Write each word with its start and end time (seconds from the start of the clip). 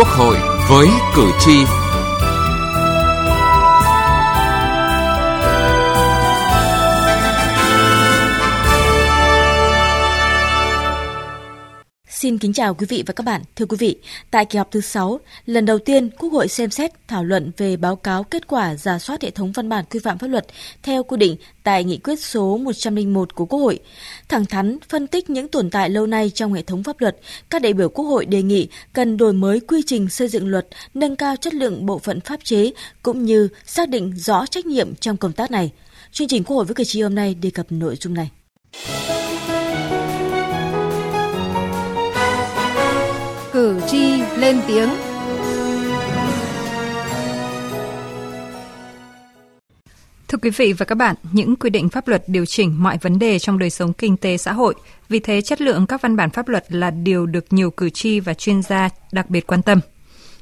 Quốc 0.00 0.08
hội 0.08 0.36
với 0.68 0.88
cử 1.14 1.30
tri. 1.40 1.79
Xin 12.20 12.38
kính 12.38 12.52
chào 12.52 12.74
quý 12.74 12.86
vị 12.88 13.02
và 13.06 13.12
các 13.12 13.24
bạn. 13.24 13.42
Thưa 13.56 13.66
quý 13.66 13.76
vị, 13.80 13.96
tại 14.30 14.44
kỳ 14.44 14.58
họp 14.58 14.70
thứ 14.70 14.80
6, 14.80 15.20
lần 15.46 15.66
đầu 15.66 15.78
tiên 15.78 16.10
Quốc 16.18 16.32
hội 16.32 16.48
xem 16.48 16.70
xét 16.70 16.90
thảo 17.08 17.24
luận 17.24 17.50
về 17.56 17.76
báo 17.76 17.96
cáo 17.96 18.24
kết 18.24 18.46
quả 18.46 18.74
giả 18.74 18.98
soát 18.98 19.22
hệ 19.22 19.30
thống 19.30 19.52
văn 19.52 19.68
bản 19.68 19.84
quy 19.90 20.00
phạm 20.00 20.18
pháp 20.18 20.26
luật 20.26 20.46
theo 20.82 21.02
quy 21.02 21.16
định 21.16 21.36
tại 21.62 21.84
nghị 21.84 21.96
quyết 21.96 22.20
số 22.20 22.56
101 22.56 23.34
của 23.34 23.46
Quốc 23.46 23.58
hội. 23.58 23.78
Thẳng 24.28 24.46
thắn 24.46 24.78
phân 24.88 25.06
tích 25.06 25.30
những 25.30 25.48
tồn 25.48 25.70
tại 25.70 25.90
lâu 25.90 26.06
nay 26.06 26.30
trong 26.34 26.52
hệ 26.52 26.62
thống 26.62 26.82
pháp 26.82 27.00
luật, 27.00 27.16
các 27.50 27.62
đại 27.62 27.72
biểu 27.72 27.88
Quốc 27.88 28.04
hội 28.04 28.26
đề 28.26 28.42
nghị 28.42 28.68
cần 28.92 29.16
đổi 29.16 29.32
mới 29.32 29.60
quy 29.60 29.82
trình 29.86 30.08
xây 30.08 30.28
dựng 30.28 30.48
luật, 30.48 30.66
nâng 30.94 31.16
cao 31.16 31.36
chất 31.36 31.54
lượng 31.54 31.86
bộ 31.86 31.98
phận 31.98 32.20
pháp 32.20 32.44
chế 32.44 32.70
cũng 33.02 33.24
như 33.24 33.48
xác 33.66 33.88
định 33.88 34.12
rõ 34.16 34.46
trách 34.46 34.66
nhiệm 34.66 34.94
trong 34.94 35.16
công 35.16 35.32
tác 35.32 35.50
này. 35.50 35.72
Chương 36.12 36.28
trình 36.28 36.44
Quốc 36.44 36.56
hội 36.56 36.64
với 36.64 36.74
cử 36.74 36.84
tri 36.84 37.02
hôm 37.02 37.14
nay 37.14 37.34
đề 37.34 37.50
cập 37.50 37.66
nội 37.70 37.96
dung 38.00 38.14
này. 38.14 38.30
Lên 44.52 44.60
tiếng. 44.68 44.88
Thưa 50.28 50.38
quý 50.42 50.50
vị 50.50 50.72
và 50.72 50.86
các 50.86 50.94
bạn, 50.94 51.16
những 51.32 51.56
quy 51.56 51.70
định 51.70 51.88
pháp 51.88 52.08
luật 52.08 52.24
điều 52.26 52.46
chỉnh 52.46 52.82
mọi 52.82 52.98
vấn 53.02 53.18
đề 53.18 53.38
trong 53.38 53.58
đời 53.58 53.70
sống 53.70 53.92
kinh 53.92 54.16
tế 54.16 54.36
xã 54.36 54.52
hội, 54.52 54.74
vì 55.08 55.18
thế 55.18 55.40
chất 55.42 55.60
lượng 55.60 55.86
các 55.86 56.02
văn 56.02 56.16
bản 56.16 56.30
pháp 56.30 56.48
luật 56.48 56.64
là 56.68 56.90
điều 56.90 57.26
được 57.26 57.44
nhiều 57.50 57.70
cử 57.70 57.90
tri 57.90 58.20
và 58.20 58.34
chuyên 58.34 58.62
gia 58.62 58.88
đặc 59.12 59.30
biệt 59.30 59.46
quan 59.46 59.62
tâm. 59.62 59.80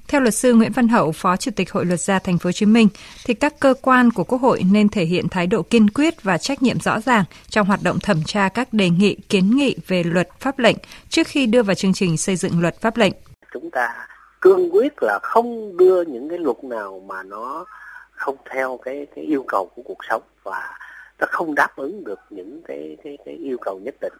Theo 0.09 0.21
luật 0.21 0.35
sư 0.35 0.55
Nguyễn 0.55 0.73
Văn 0.73 0.89
Hậu, 0.89 1.13
Phó 1.13 1.37
Chủ 1.37 1.51
tịch 1.57 1.73
Hội 1.73 1.87
luật 1.87 2.01
gia 2.01 2.19
Thành 2.19 2.39
phố 2.39 2.49
Hồ 2.49 2.53
Chí 2.53 2.67
Minh, 2.67 2.89
thì 3.25 3.35
các 3.35 3.61
cơ 3.61 3.75
quan 3.83 4.11
của 4.11 4.25
Quốc 4.25 4.41
hội 4.41 4.63
nên 4.73 4.89
thể 4.89 5.05
hiện 5.05 5.29
thái 5.29 5.47
độ 5.47 5.63
kiên 5.63 5.91
quyết 5.91 6.23
và 6.23 6.39
trách 6.39 6.63
nhiệm 6.63 6.81
rõ 6.81 7.01
ràng 7.01 7.25
trong 7.51 7.67
hoạt 7.67 7.83
động 7.83 7.99
thẩm 8.01 8.23
tra 8.25 8.49
các 8.49 8.73
đề 8.73 8.91
nghị 8.91 9.17
kiến 9.29 9.57
nghị 9.57 9.77
về 9.87 10.05
luật 10.05 10.29
pháp 10.41 10.59
lệnh 10.59 10.77
trước 11.09 11.27
khi 11.27 11.47
đưa 11.47 11.63
vào 11.63 11.75
chương 11.75 11.95
trình 11.95 12.17
xây 12.17 12.37
dựng 12.37 12.61
luật 12.61 12.81
pháp 12.81 12.97
lệnh. 12.97 13.13
Chúng 13.53 13.71
ta 13.71 14.07
cương 14.41 14.71
quyết 14.75 14.93
là 15.03 15.19
không 15.23 15.77
đưa 15.77 16.03
những 16.03 16.29
cái 16.29 16.39
luật 16.39 16.65
nào 16.65 17.03
mà 17.07 17.23
nó 17.23 17.65
không 18.11 18.37
theo 18.51 18.79
cái 18.83 19.07
cái 19.17 19.25
yêu 19.25 19.45
cầu 19.49 19.71
của 19.77 19.83
cuộc 19.85 20.05
sống 20.11 20.23
và 20.43 20.79
nó 21.19 21.27
không 21.31 21.55
đáp 21.55 21.77
ứng 21.77 22.05
được 22.05 22.21
những 22.31 22.63
cái 22.69 22.97
cái 23.05 23.19
cái 23.25 23.35
yêu 23.35 23.57
cầu 23.61 23.81
nhất 23.85 23.95
định. 24.01 24.13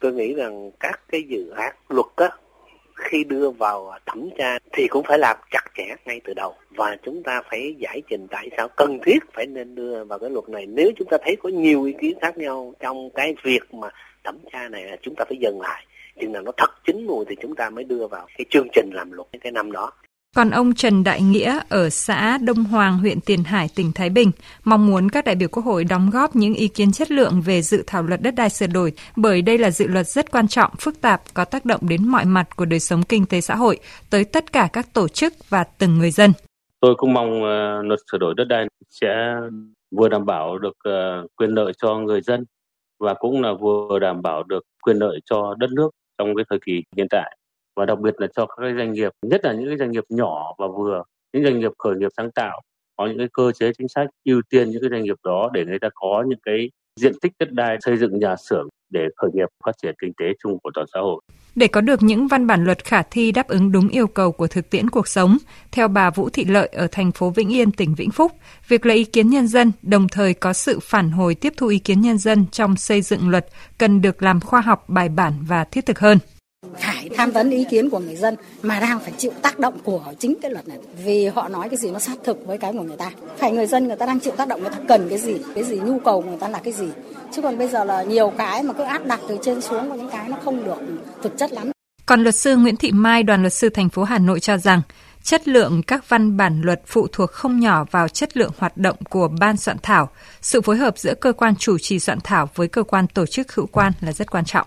Tôi 0.00 0.12
nghĩ 0.12 0.34
rằng 0.34 0.70
các 0.80 1.00
cái 1.08 1.22
dự 1.22 1.50
án 1.50 1.74
luật 1.88 2.06
đó 2.16 2.28
khi 2.98 3.24
đưa 3.24 3.50
vào 3.50 3.98
thẩm 4.06 4.28
tra 4.38 4.58
thì 4.72 4.88
cũng 4.88 5.04
phải 5.04 5.18
làm 5.18 5.36
chặt 5.50 5.64
chẽ 5.76 5.94
ngay 6.04 6.20
từ 6.24 6.34
đầu 6.34 6.54
và 6.70 6.96
chúng 7.02 7.22
ta 7.22 7.42
phải 7.50 7.74
giải 7.78 8.02
trình 8.10 8.26
tại 8.30 8.50
sao 8.56 8.68
cần 8.76 8.98
thiết 9.06 9.18
phải 9.32 9.46
nên 9.46 9.74
đưa 9.74 10.04
vào 10.04 10.18
cái 10.18 10.30
luật 10.30 10.48
này 10.48 10.66
nếu 10.66 10.90
chúng 10.96 11.08
ta 11.10 11.16
thấy 11.24 11.36
có 11.42 11.48
nhiều 11.48 11.84
ý 11.84 11.94
kiến 12.00 12.18
khác 12.20 12.38
nhau 12.38 12.74
trong 12.80 13.10
cái 13.10 13.34
việc 13.42 13.74
mà 13.74 13.88
thẩm 14.24 14.38
tra 14.52 14.68
này 14.68 14.84
là 14.84 14.96
chúng 15.02 15.14
ta 15.14 15.24
phải 15.28 15.38
dừng 15.40 15.60
lại 15.60 15.86
chừng 16.20 16.32
nào 16.32 16.42
nó 16.42 16.52
thật 16.56 16.70
chín 16.86 17.06
mùi 17.06 17.24
thì 17.28 17.36
chúng 17.42 17.54
ta 17.54 17.70
mới 17.70 17.84
đưa 17.84 18.06
vào 18.06 18.26
cái 18.38 18.44
chương 18.50 18.68
trình 18.74 18.90
làm 18.92 19.12
luật 19.12 19.28
cái 19.42 19.52
năm 19.52 19.72
đó 19.72 19.92
còn 20.36 20.50
ông 20.50 20.74
Trần 20.74 21.04
Đại 21.04 21.22
Nghĩa 21.22 21.60
ở 21.68 21.90
xã 21.90 22.38
Đông 22.38 22.64
Hoàng, 22.64 22.98
huyện 22.98 23.20
Tiền 23.20 23.44
Hải, 23.44 23.68
tỉnh 23.76 23.92
Thái 23.94 24.10
Bình 24.10 24.30
mong 24.64 24.86
muốn 24.86 25.08
các 25.08 25.24
đại 25.24 25.34
biểu 25.34 25.48
Quốc 25.48 25.64
hội 25.64 25.84
đóng 25.84 26.10
góp 26.12 26.36
những 26.36 26.54
ý 26.54 26.68
kiến 26.68 26.92
chất 26.92 27.10
lượng 27.10 27.42
về 27.46 27.62
dự 27.62 27.84
thảo 27.86 28.02
luật 28.02 28.22
đất 28.22 28.34
đai 28.34 28.50
sửa 28.50 28.66
đổi 28.66 28.92
bởi 29.16 29.42
đây 29.42 29.58
là 29.58 29.70
dự 29.70 29.86
luật 29.86 30.06
rất 30.06 30.30
quan 30.30 30.48
trọng, 30.48 30.70
phức 30.78 31.00
tạp, 31.00 31.22
có 31.34 31.44
tác 31.44 31.64
động 31.64 31.80
đến 31.88 32.08
mọi 32.08 32.24
mặt 32.24 32.56
của 32.56 32.64
đời 32.64 32.80
sống 32.80 33.02
kinh 33.02 33.26
tế 33.26 33.40
xã 33.40 33.54
hội, 33.54 33.78
tới 34.10 34.24
tất 34.24 34.52
cả 34.52 34.68
các 34.72 34.94
tổ 34.94 35.08
chức 35.08 35.32
và 35.48 35.64
từng 35.64 35.98
người 35.98 36.10
dân. 36.10 36.32
Tôi 36.80 36.94
cũng 36.94 37.12
mong 37.12 37.42
uh, 37.42 37.86
luật 37.86 37.98
sửa 38.12 38.18
đổi 38.18 38.34
đất 38.36 38.44
đai 38.44 38.66
sẽ 38.88 39.34
vừa 39.90 40.08
đảm 40.08 40.26
bảo 40.26 40.58
được 40.58 40.76
uh, 40.88 41.30
quyền 41.36 41.50
lợi 41.50 41.72
cho 41.82 41.94
người 41.98 42.20
dân 42.20 42.44
và 43.00 43.14
cũng 43.14 43.42
là 43.42 43.52
vừa 43.60 43.98
đảm 43.98 44.22
bảo 44.22 44.42
được 44.42 44.62
quyền 44.82 44.96
lợi 44.96 45.20
cho 45.24 45.54
đất 45.58 45.70
nước 45.70 45.90
trong 46.18 46.34
cái 46.36 46.44
thời 46.50 46.58
kỳ 46.66 46.82
hiện 46.96 47.06
tại, 47.10 47.36
và 47.76 47.86
đặc 47.86 47.98
biệt 48.00 48.14
là 48.18 48.26
cho 48.36 48.46
các 48.46 48.54
cái 48.60 48.74
doanh 48.76 48.92
nghiệp, 48.92 49.12
nhất 49.26 49.40
là 49.44 49.52
những 49.52 49.68
cái 49.68 49.78
doanh 49.78 49.92
nghiệp 49.92 50.04
nhỏ 50.08 50.54
và 50.58 50.66
vừa, 50.68 51.02
những 51.32 51.44
doanh 51.44 51.58
nghiệp 51.60 51.72
khởi 51.78 51.96
nghiệp 51.96 52.08
sáng 52.16 52.30
tạo, 52.30 52.60
có 52.96 53.06
những 53.06 53.18
cái 53.18 53.28
cơ 53.32 53.52
chế 53.52 53.72
chính 53.78 53.88
sách 53.88 54.08
ưu 54.24 54.42
tiên 54.50 54.70
những 54.70 54.80
cái 54.80 54.90
doanh 54.90 55.02
nghiệp 55.02 55.16
đó 55.24 55.50
để 55.54 55.64
người 55.64 55.78
ta 55.78 55.88
có 55.94 56.24
những 56.28 56.38
cái 56.42 56.70
diện 57.00 57.12
tích 57.22 57.32
đất 57.38 57.52
đai 57.52 57.76
xây 57.80 57.96
dựng 57.96 58.18
nhà 58.18 58.36
xưởng 58.36 58.68
để 58.90 59.00
khởi 59.16 59.30
nghiệp 59.34 59.48
phát 59.66 59.72
triển 59.82 59.94
kinh 60.00 60.12
tế 60.18 60.24
chung 60.42 60.58
của 60.62 60.70
toàn 60.74 60.86
xã 60.94 61.00
hội. 61.00 61.20
Để 61.54 61.66
có 61.66 61.80
được 61.80 62.02
những 62.02 62.28
văn 62.28 62.46
bản 62.46 62.64
luật 62.64 62.84
khả 62.84 63.02
thi 63.02 63.32
đáp 63.32 63.48
ứng 63.48 63.72
đúng 63.72 63.88
yêu 63.88 64.06
cầu 64.06 64.32
của 64.32 64.46
thực 64.46 64.70
tiễn 64.70 64.90
cuộc 64.90 65.08
sống, 65.08 65.38
theo 65.72 65.88
bà 65.88 66.10
Vũ 66.10 66.28
Thị 66.28 66.44
Lợi 66.44 66.68
ở 66.72 66.86
thành 66.92 67.12
phố 67.12 67.30
Vĩnh 67.30 67.52
Yên, 67.52 67.72
tỉnh 67.72 67.94
Vĩnh 67.94 68.10
Phúc, 68.10 68.32
việc 68.68 68.86
lấy 68.86 68.96
ý 68.96 69.04
kiến 69.04 69.30
nhân 69.30 69.48
dân 69.48 69.72
đồng 69.82 70.08
thời 70.08 70.34
có 70.34 70.52
sự 70.52 70.78
phản 70.82 71.10
hồi 71.10 71.34
tiếp 71.34 71.52
thu 71.56 71.66
ý 71.66 71.78
kiến 71.78 72.00
nhân 72.00 72.18
dân 72.18 72.46
trong 72.52 72.76
xây 72.76 73.02
dựng 73.02 73.28
luật 73.28 73.46
cần 73.78 74.00
được 74.00 74.22
làm 74.22 74.40
khoa 74.40 74.60
học 74.60 74.84
bài 74.88 75.08
bản 75.08 75.32
và 75.48 75.64
thiết 75.64 75.86
thực 75.86 75.98
hơn 75.98 76.18
phải 76.78 77.10
tham 77.16 77.30
vấn 77.30 77.50
ý 77.50 77.64
kiến 77.70 77.90
của 77.90 77.98
người 77.98 78.16
dân 78.16 78.36
mà 78.62 78.80
đang 78.80 79.00
phải 79.00 79.12
chịu 79.18 79.32
tác 79.42 79.58
động 79.58 79.78
của 79.84 80.04
chính 80.18 80.34
cái 80.42 80.50
luật 80.50 80.68
này 80.68 80.78
vì 81.04 81.26
họ 81.26 81.48
nói 81.48 81.68
cái 81.68 81.76
gì 81.76 81.90
nó 81.90 81.98
sát 81.98 82.18
thực 82.24 82.46
với 82.46 82.58
cái 82.58 82.72
của 82.72 82.82
người 82.82 82.96
ta 82.96 83.10
phải 83.36 83.52
người 83.52 83.66
dân 83.66 83.88
người 83.88 83.96
ta 83.96 84.06
đang 84.06 84.20
chịu 84.20 84.32
tác 84.36 84.48
động 84.48 84.60
người 84.60 84.70
ta 84.70 84.78
cần 84.88 85.08
cái 85.08 85.18
gì 85.18 85.34
cái 85.54 85.64
gì, 85.64 85.78
nhu 85.78 85.98
cầu 85.98 86.22
của 86.22 86.28
người 86.28 86.38
ta 86.40 86.48
là 86.48 86.58
cái 86.58 86.72
gì 86.72 86.86
chứ 87.32 87.42
còn 87.42 87.58
bây 87.58 87.68
giờ 87.68 87.84
là 87.84 88.02
nhiều 88.02 88.32
cái 88.38 88.62
mà 88.62 88.72
cứ 88.72 88.82
áp 88.82 89.06
đặt 89.06 89.20
từ 89.28 89.38
trên 89.42 89.60
xuống 89.60 89.88
có 89.88 89.94
những 89.94 90.10
cái 90.10 90.28
nó 90.28 90.36
không 90.44 90.64
được 90.64 90.78
thực 91.22 91.38
chất 91.38 91.52
lắm 91.52 91.70
còn 92.06 92.22
luật 92.22 92.34
sư 92.34 92.56
Nguyễn 92.56 92.76
Thị 92.76 92.92
Mai, 92.92 93.22
đoàn 93.22 93.40
luật 93.40 93.52
sư 93.52 93.68
thành 93.68 93.88
phố 93.88 94.02
Hà 94.02 94.18
Nội 94.18 94.40
cho 94.40 94.56
rằng, 94.56 94.82
chất 95.22 95.48
lượng 95.48 95.82
các 95.82 96.08
văn 96.08 96.36
bản 96.36 96.60
luật 96.60 96.82
phụ 96.86 97.06
thuộc 97.12 97.30
không 97.30 97.60
nhỏ 97.60 97.84
vào 97.90 98.08
chất 98.08 98.36
lượng 98.36 98.52
hoạt 98.58 98.76
động 98.76 98.96
của 99.10 99.28
ban 99.40 99.56
soạn 99.56 99.76
thảo. 99.82 100.10
Sự 100.40 100.60
phối 100.60 100.76
hợp 100.76 100.98
giữa 100.98 101.14
cơ 101.14 101.32
quan 101.32 101.56
chủ 101.56 101.78
trì 101.78 101.98
soạn 101.98 102.18
thảo 102.24 102.48
với 102.54 102.68
cơ 102.68 102.82
quan 102.82 103.06
tổ 103.06 103.26
chức 103.26 103.52
hữu 103.52 103.66
quan 103.66 103.92
là 104.00 104.12
rất 104.12 104.30
quan 104.30 104.44
trọng. 104.44 104.66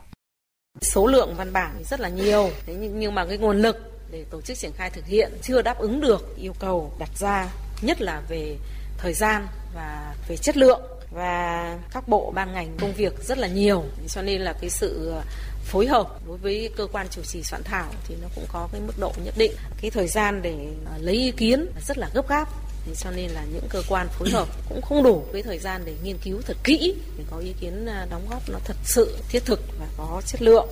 Số 0.79 1.07
lượng 1.07 1.35
văn 1.37 1.53
bản 1.53 1.83
rất 1.89 1.99
là 1.99 2.09
nhiều, 2.09 2.49
thế 2.65 2.73
nhưng, 2.79 2.99
nhưng 2.99 3.15
mà 3.15 3.25
cái 3.25 3.37
nguồn 3.37 3.61
lực 3.61 3.77
để 4.11 4.25
tổ 4.29 4.41
chức 4.41 4.57
triển 4.57 4.71
khai 4.75 4.89
thực 4.89 5.05
hiện 5.05 5.31
chưa 5.41 5.61
đáp 5.61 5.77
ứng 5.79 6.01
được 6.01 6.37
yêu 6.37 6.53
cầu 6.59 6.93
đặt 6.99 7.09
ra, 7.19 7.47
nhất 7.81 8.01
là 8.01 8.21
về 8.29 8.57
thời 8.97 9.13
gian 9.13 9.47
và 9.75 10.15
về 10.27 10.37
chất 10.37 10.57
lượng. 10.57 10.81
Và 11.11 11.77
các 11.93 12.07
bộ 12.07 12.31
ban 12.35 12.53
ngành 12.53 12.77
công 12.81 12.93
việc 12.93 13.23
rất 13.23 13.37
là 13.37 13.47
nhiều. 13.47 13.83
Cho 14.07 14.21
nên 14.21 14.41
là 14.41 14.53
cái 14.53 14.69
sự 14.69 15.09
ờ, 15.11 15.21
phối 15.63 15.87
hợp 15.87 16.07
đối 16.27 16.37
với 16.37 16.69
cơ 16.77 16.87
quan 16.91 17.07
chủ 17.09 17.21
trì 17.21 17.43
soạn 17.43 17.63
thảo 17.63 17.91
thì 18.07 18.15
nó 18.21 18.27
cũng 18.35 18.45
có 18.53 18.69
cái 18.71 18.81
mức 18.81 18.93
độ 18.99 19.13
nhất 19.23 19.33
định. 19.37 19.51
Cái 19.81 19.91
thời 19.91 20.07
gian 20.07 20.41
để 20.41 20.55
ờ, 20.85 20.97
lấy 20.99 21.15
ý 21.15 21.31
kiến 21.31 21.65
rất 21.87 21.97
là 21.97 22.09
gấp 22.13 22.29
gáp. 22.29 22.49
Thế 22.85 22.95
cho 22.95 23.11
nên 23.11 23.31
là 23.31 23.45
những 23.53 23.63
cơ 23.69 23.81
quan 23.89 24.07
phối 24.19 24.29
hợp 24.29 24.47
cũng 24.69 24.81
không 24.81 25.03
đủ 25.03 25.23
cái 25.33 25.43
thời 25.43 25.59
gian 25.59 25.81
để 25.85 25.95
nghiên 26.03 26.17
cứu 26.23 26.41
thật 26.41 26.57
kỹ 26.63 26.95
để 27.17 27.23
có 27.31 27.37
ý 27.37 27.53
kiến 27.61 27.85
à, 27.85 28.07
đóng 28.11 28.27
góp 28.29 28.49
nó 28.49 28.59
thật 28.65 28.75
sự 28.83 29.17
thiết 29.29 29.45
thực 29.45 29.59
và 29.79 29.85
có 29.97 30.21
chất 30.25 30.41
lượng. 30.41 30.67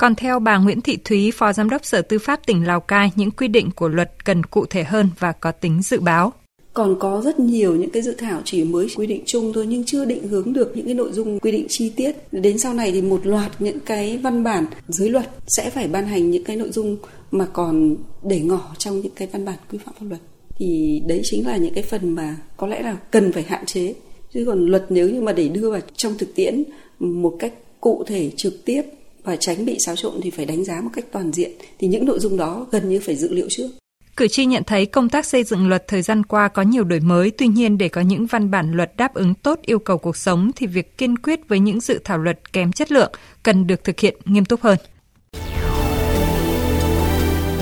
Còn 0.00 0.14
theo 0.14 0.38
bà 0.38 0.58
Nguyễn 0.58 0.80
Thị 0.80 0.98
Thúy, 1.04 1.30
Phó 1.30 1.52
Giám 1.52 1.70
đốc 1.70 1.84
Sở 1.84 2.02
Tư 2.02 2.18
pháp 2.18 2.46
tỉnh 2.46 2.66
Lào 2.66 2.80
Cai, 2.80 3.10
những 3.16 3.30
quy 3.30 3.48
định 3.48 3.70
của 3.70 3.88
luật 3.88 4.24
cần 4.24 4.46
cụ 4.46 4.66
thể 4.66 4.84
hơn 4.84 5.10
và 5.18 5.32
có 5.32 5.52
tính 5.52 5.82
dự 5.82 6.00
báo. 6.00 6.32
Còn 6.74 6.98
có 6.98 7.22
rất 7.24 7.40
nhiều 7.40 7.76
những 7.76 7.90
cái 7.90 8.02
dự 8.02 8.14
thảo 8.18 8.42
chỉ 8.44 8.64
mới 8.64 8.88
quy 8.96 9.06
định 9.06 9.22
chung 9.26 9.52
thôi 9.52 9.66
nhưng 9.68 9.84
chưa 9.84 10.04
định 10.04 10.28
hướng 10.28 10.52
được 10.52 10.76
những 10.76 10.86
cái 10.86 10.94
nội 10.94 11.12
dung 11.12 11.40
quy 11.40 11.52
định 11.52 11.66
chi 11.68 11.92
tiết. 11.96 12.12
Đến 12.32 12.58
sau 12.58 12.74
này 12.74 12.92
thì 12.92 13.02
một 13.02 13.26
loạt 13.26 13.50
những 13.58 13.80
cái 13.80 14.18
văn 14.18 14.44
bản 14.44 14.66
dưới 14.88 15.10
luật 15.10 15.28
sẽ 15.46 15.70
phải 15.70 15.88
ban 15.88 16.06
hành 16.06 16.30
những 16.30 16.44
cái 16.44 16.56
nội 16.56 16.70
dung 16.70 16.96
mà 17.30 17.46
còn 17.52 17.96
để 18.22 18.40
ngỏ 18.40 18.74
trong 18.78 19.00
những 19.00 19.14
cái 19.16 19.28
văn 19.32 19.44
bản 19.44 19.58
quy 19.70 19.78
phạm 19.84 19.94
pháp 19.94 20.06
luật 20.08 20.20
thì 20.58 21.00
đấy 21.06 21.20
chính 21.24 21.46
là 21.46 21.56
những 21.56 21.74
cái 21.74 21.84
phần 21.84 22.14
mà 22.14 22.36
có 22.56 22.66
lẽ 22.66 22.82
là 22.82 22.96
cần 23.10 23.32
phải 23.32 23.42
hạn 23.42 23.66
chế. 23.66 23.94
Chứ 24.34 24.44
còn 24.46 24.66
luật 24.66 24.86
nếu 24.88 25.10
như 25.10 25.20
mà 25.20 25.32
để 25.32 25.48
đưa 25.48 25.70
vào 25.70 25.80
trong 25.96 26.18
thực 26.18 26.34
tiễn 26.34 26.64
một 26.98 27.36
cách 27.38 27.52
cụ 27.80 28.04
thể 28.06 28.30
trực 28.36 28.64
tiếp 28.64 28.82
và 29.24 29.36
tránh 29.36 29.64
bị 29.64 29.76
xáo 29.86 29.96
trộn 29.96 30.20
thì 30.22 30.30
phải 30.30 30.46
đánh 30.46 30.64
giá 30.64 30.80
một 30.80 30.90
cách 30.94 31.04
toàn 31.12 31.32
diện 31.32 31.50
thì 31.78 31.88
những 31.88 32.06
nội 32.06 32.20
dung 32.20 32.36
đó 32.36 32.66
gần 32.70 32.88
như 32.88 33.00
phải 33.00 33.16
dự 33.16 33.32
liệu 33.32 33.46
trước. 33.50 33.68
Cử 34.16 34.28
tri 34.28 34.44
nhận 34.44 34.64
thấy 34.64 34.86
công 34.86 35.08
tác 35.08 35.26
xây 35.26 35.44
dựng 35.44 35.68
luật 35.68 35.88
thời 35.88 36.02
gian 36.02 36.24
qua 36.24 36.48
có 36.48 36.62
nhiều 36.62 36.84
đổi 36.84 37.00
mới, 37.00 37.30
tuy 37.30 37.46
nhiên 37.46 37.78
để 37.78 37.88
có 37.88 38.00
những 38.00 38.26
văn 38.26 38.50
bản 38.50 38.72
luật 38.72 38.96
đáp 38.96 39.14
ứng 39.14 39.34
tốt 39.34 39.58
yêu 39.62 39.78
cầu 39.78 39.98
cuộc 39.98 40.16
sống 40.16 40.50
thì 40.56 40.66
việc 40.66 40.98
kiên 40.98 41.18
quyết 41.18 41.48
với 41.48 41.58
những 41.58 41.80
dự 41.80 41.98
thảo 42.04 42.18
luật 42.18 42.52
kém 42.52 42.72
chất 42.72 42.92
lượng 42.92 43.12
cần 43.42 43.66
được 43.66 43.84
thực 43.84 44.00
hiện 44.00 44.16
nghiêm 44.24 44.44
túc 44.44 44.60
hơn. 44.60 44.78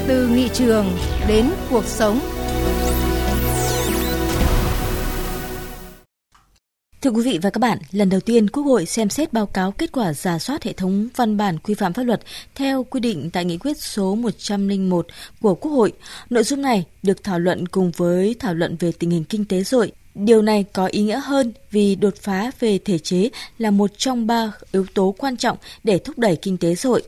Từ 0.09 0.29
nghị 0.29 0.49
trường 0.53 0.87
đến 1.29 1.47
cuộc 1.71 1.85
sống 1.85 2.21
Thưa 7.03 7.11
quý 7.11 7.23
vị 7.23 7.39
và 7.43 7.51
các 7.51 7.59
bạn, 7.59 7.79
lần 7.93 8.09
đầu 8.09 8.21
tiên 8.21 8.51
Quốc 8.51 8.63
hội 8.63 8.87
xem 8.87 9.09
xét 9.09 9.33
báo 9.33 9.47
cáo 9.47 9.73
kết 9.73 9.93
quả 9.93 10.13
giả 10.13 10.39
soát 10.39 10.63
hệ 10.63 10.73
thống 10.73 11.09
văn 11.17 11.37
bản 11.37 11.59
quy 11.59 11.75
phạm 11.75 11.93
pháp 11.93 12.03
luật 12.03 12.21
theo 12.55 12.85
quy 12.85 13.01
định 13.01 13.31
tại 13.31 13.45
nghị 13.45 13.59
quyết 13.59 13.83
số 13.83 14.15
101 14.15 15.07
của 15.41 15.55
Quốc 15.55 15.71
hội. 15.71 15.93
Nội 16.31 16.45
dung 16.45 16.63
này 16.63 16.85
được 17.03 17.25
thảo 17.25 17.39
luận 17.39 17.69
cùng 17.69 17.91
với 17.97 18.37
thảo 18.39 18.55
luận 18.55 18.77
về 18.81 18.93
tình 18.99 19.11
hình 19.11 19.25
kinh 19.25 19.45
tế 19.45 19.63
rồi. 19.63 19.93
Điều 20.15 20.43
này 20.43 20.65
có 20.73 20.87
ý 20.87 21.03
nghĩa 21.03 21.21
hơn 21.25 21.53
vì 21.71 21.95
đột 21.95 22.15
phá 22.17 22.51
về 22.61 22.79
thể 22.79 22.99
chế 22.99 23.29
là 23.59 23.71
một 23.71 23.91
trong 23.97 24.27
ba 24.27 24.53
yếu 24.73 24.87
tố 24.95 25.15
quan 25.19 25.37
trọng 25.37 25.57
để 25.85 25.99
thúc 25.99 26.19
đẩy 26.19 26.37
kinh 26.37 26.57
tế 26.57 26.75
xã. 26.75 27.03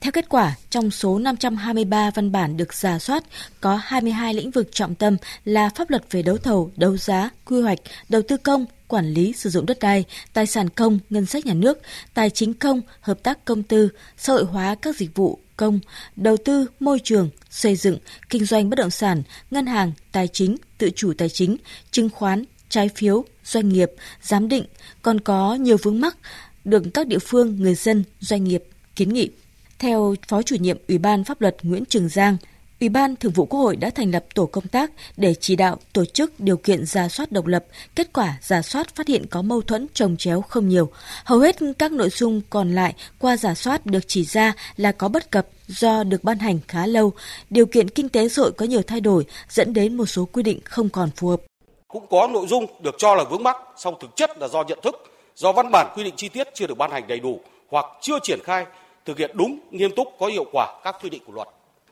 Theo 0.00 0.12
kết 0.12 0.28
quả, 0.28 0.54
trong 0.70 0.90
số 0.90 1.18
523 1.18 2.10
văn 2.14 2.32
bản 2.32 2.56
được 2.56 2.74
giả 2.74 2.98
soát, 2.98 3.24
có 3.60 3.80
22 3.82 4.34
lĩnh 4.34 4.50
vực 4.50 4.68
trọng 4.72 4.94
tâm 4.94 5.16
là 5.44 5.70
pháp 5.74 5.90
luật 5.90 6.04
về 6.10 6.22
đấu 6.22 6.36
thầu, 6.36 6.70
đấu 6.76 6.96
giá, 6.96 7.30
quy 7.44 7.60
hoạch, 7.62 7.78
đầu 8.08 8.22
tư 8.28 8.36
công, 8.36 8.66
quản 8.88 9.12
lý 9.12 9.32
sử 9.32 9.50
dụng 9.50 9.66
đất 9.66 9.78
đai, 9.80 10.04
tài 10.32 10.46
sản 10.46 10.68
công, 10.68 10.98
ngân 11.10 11.26
sách 11.26 11.46
nhà 11.46 11.54
nước, 11.54 11.78
tài 12.14 12.30
chính 12.30 12.54
công, 12.54 12.80
hợp 13.00 13.22
tác 13.22 13.44
công 13.44 13.62
tư, 13.62 13.88
xã 14.16 14.32
hội 14.32 14.44
hóa 14.44 14.74
các 14.82 14.96
dịch 14.96 15.14
vụ 15.14 15.38
công, 15.56 15.80
đầu 16.16 16.36
tư, 16.36 16.66
môi 16.80 16.98
trường, 17.04 17.30
xây 17.50 17.76
dựng, 17.76 17.98
kinh 18.28 18.44
doanh 18.44 18.70
bất 18.70 18.76
động 18.78 18.90
sản, 18.90 19.22
ngân 19.50 19.66
hàng, 19.66 19.92
tài 20.12 20.28
chính, 20.28 20.56
tự 20.78 20.90
chủ 20.96 21.12
tài 21.18 21.28
chính, 21.28 21.56
chứng 21.90 22.10
khoán, 22.10 22.44
trái 22.68 22.90
phiếu, 22.94 23.24
doanh 23.44 23.68
nghiệp, 23.68 23.92
giám 24.22 24.48
định, 24.48 24.64
còn 25.02 25.20
có 25.20 25.54
nhiều 25.54 25.76
vướng 25.82 26.00
mắc 26.00 26.16
được 26.64 26.82
các 26.94 27.06
địa 27.06 27.18
phương, 27.18 27.56
người 27.62 27.74
dân, 27.74 28.04
doanh 28.20 28.44
nghiệp 28.44 28.64
kiến 28.96 29.12
nghị. 29.12 29.30
Theo 29.78 30.14
Phó 30.28 30.42
chủ 30.42 30.56
nhiệm 30.56 30.78
Ủy 30.88 30.98
ban 30.98 31.24
Pháp 31.24 31.40
luật 31.40 31.56
Nguyễn 31.62 31.84
Trường 31.84 32.08
Giang, 32.08 32.36
Ủy 32.80 32.88
ban 32.88 33.16
Thường 33.16 33.32
vụ 33.32 33.46
Quốc 33.46 33.60
hội 33.60 33.76
đã 33.76 33.90
thành 33.90 34.10
lập 34.10 34.24
tổ 34.34 34.46
công 34.46 34.68
tác 34.68 34.90
để 35.16 35.34
chỉ 35.40 35.56
đạo 35.56 35.78
tổ 35.92 36.04
chức 36.04 36.40
điều 36.40 36.56
kiện 36.56 36.86
giả 36.86 37.08
soát 37.08 37.32
độc 37.32 37.46
lập, 37.46 37.64
kết 37.94 38.12
quả 38.12 38.38
giả 38.42 38.62
soát 38.62 38.94
phát 38.94 39.08
hiện 39.08 39.26
có 39.30 39.42
mâu 39.42 39.60
thuẫn 39.60 39.86
trồng 39.94 40.16
chéo 40.16 40.40
không 40.40 40.68
nhiều. 40.68 40.90
Hầu 41.24 41.38
hết 41.38 41.56
các 41.78 41.92
nội 41.92 42.10
dung 42.10 42.40
còn 42.50 42.74
lại 42.74 42.94
qua 43.18 43.36
giả 43.36 43.54
soát 43.54 43.86
được 43.86 44.00
chỉ 44.06 44.24
ra 44.24 44.52
là 44.76 44.92
có 44.92 45.08
bất 45.08 45.30
cập 45.30 45.46
do 45.66 46.04
được 46.04 46.24
ban 46.24 46.38
hành 46.38 46.58
khá 46.68 46.86
lâu, 46.86 47.12
điều 47.50 47.66
kiện 47.66 47.88
kinh 47.88 48.08
tế 48.08 48.28
xã 48.28 48.42
có 48.56 48.66
nhiều 48.66 48.82
thay 48.82 49.00
đổi 49.00 49.24
dẫn 49.48 49.72
đến 49.72 49.96
một 49.96 50.06
số 50.06 50.24
quy 50.24 50.42
định 50.42 50.60
không 50.64 50.88
còn 50.88 51.10
phù 51.16 51.28
hợp. 51.28 51.40
Cũng 51.88 52.06
có 52.10 52.28
nội 52.32 52.46
dung 52.46 52.66
được 52.82 52.94
cho 52.98 53.14
là 53.14 53.24
vướng 53.24 53.42
mắc, 53.42 53.56
song 53.76 53.94
thực 54.00 54.16
chất 54.16 54.38
là 54.38 54.48
do 54.48 54.64
nhận 54.68 54.78
thức, 54.82 54.94
do 55.36 55.52
văn 55.52 55.70
bản 55.70 55.92
quy 55.96 56.04
định 56.04 56.14
chi 56.16 56.28
tiết 56.28 56.48
chưa 56.54 56.66
được 56.66 56.78
ban 56.78 56.90
hành 56.90 57.06
đầy 57.06 57.20
đủ 57.20 57.40
hoặc 57.70 57.86
chưa 58.02 58.18
triển 58.22 58.38
khai 58.44 58.66
thực 59.04 59.18
hiện 59.18 59.30
đúng, 59.34 59.58
nghiêm 59.70 59.90
túc, 59.96 60.08
có 60.18 60.26
hiệu 60.26 60.44
quả 60.52 60.80
các 60.84 60.96
quy 61.02 61.10
định 61.10 61.22
của 61.26 61.32
luật. 61.32 61.48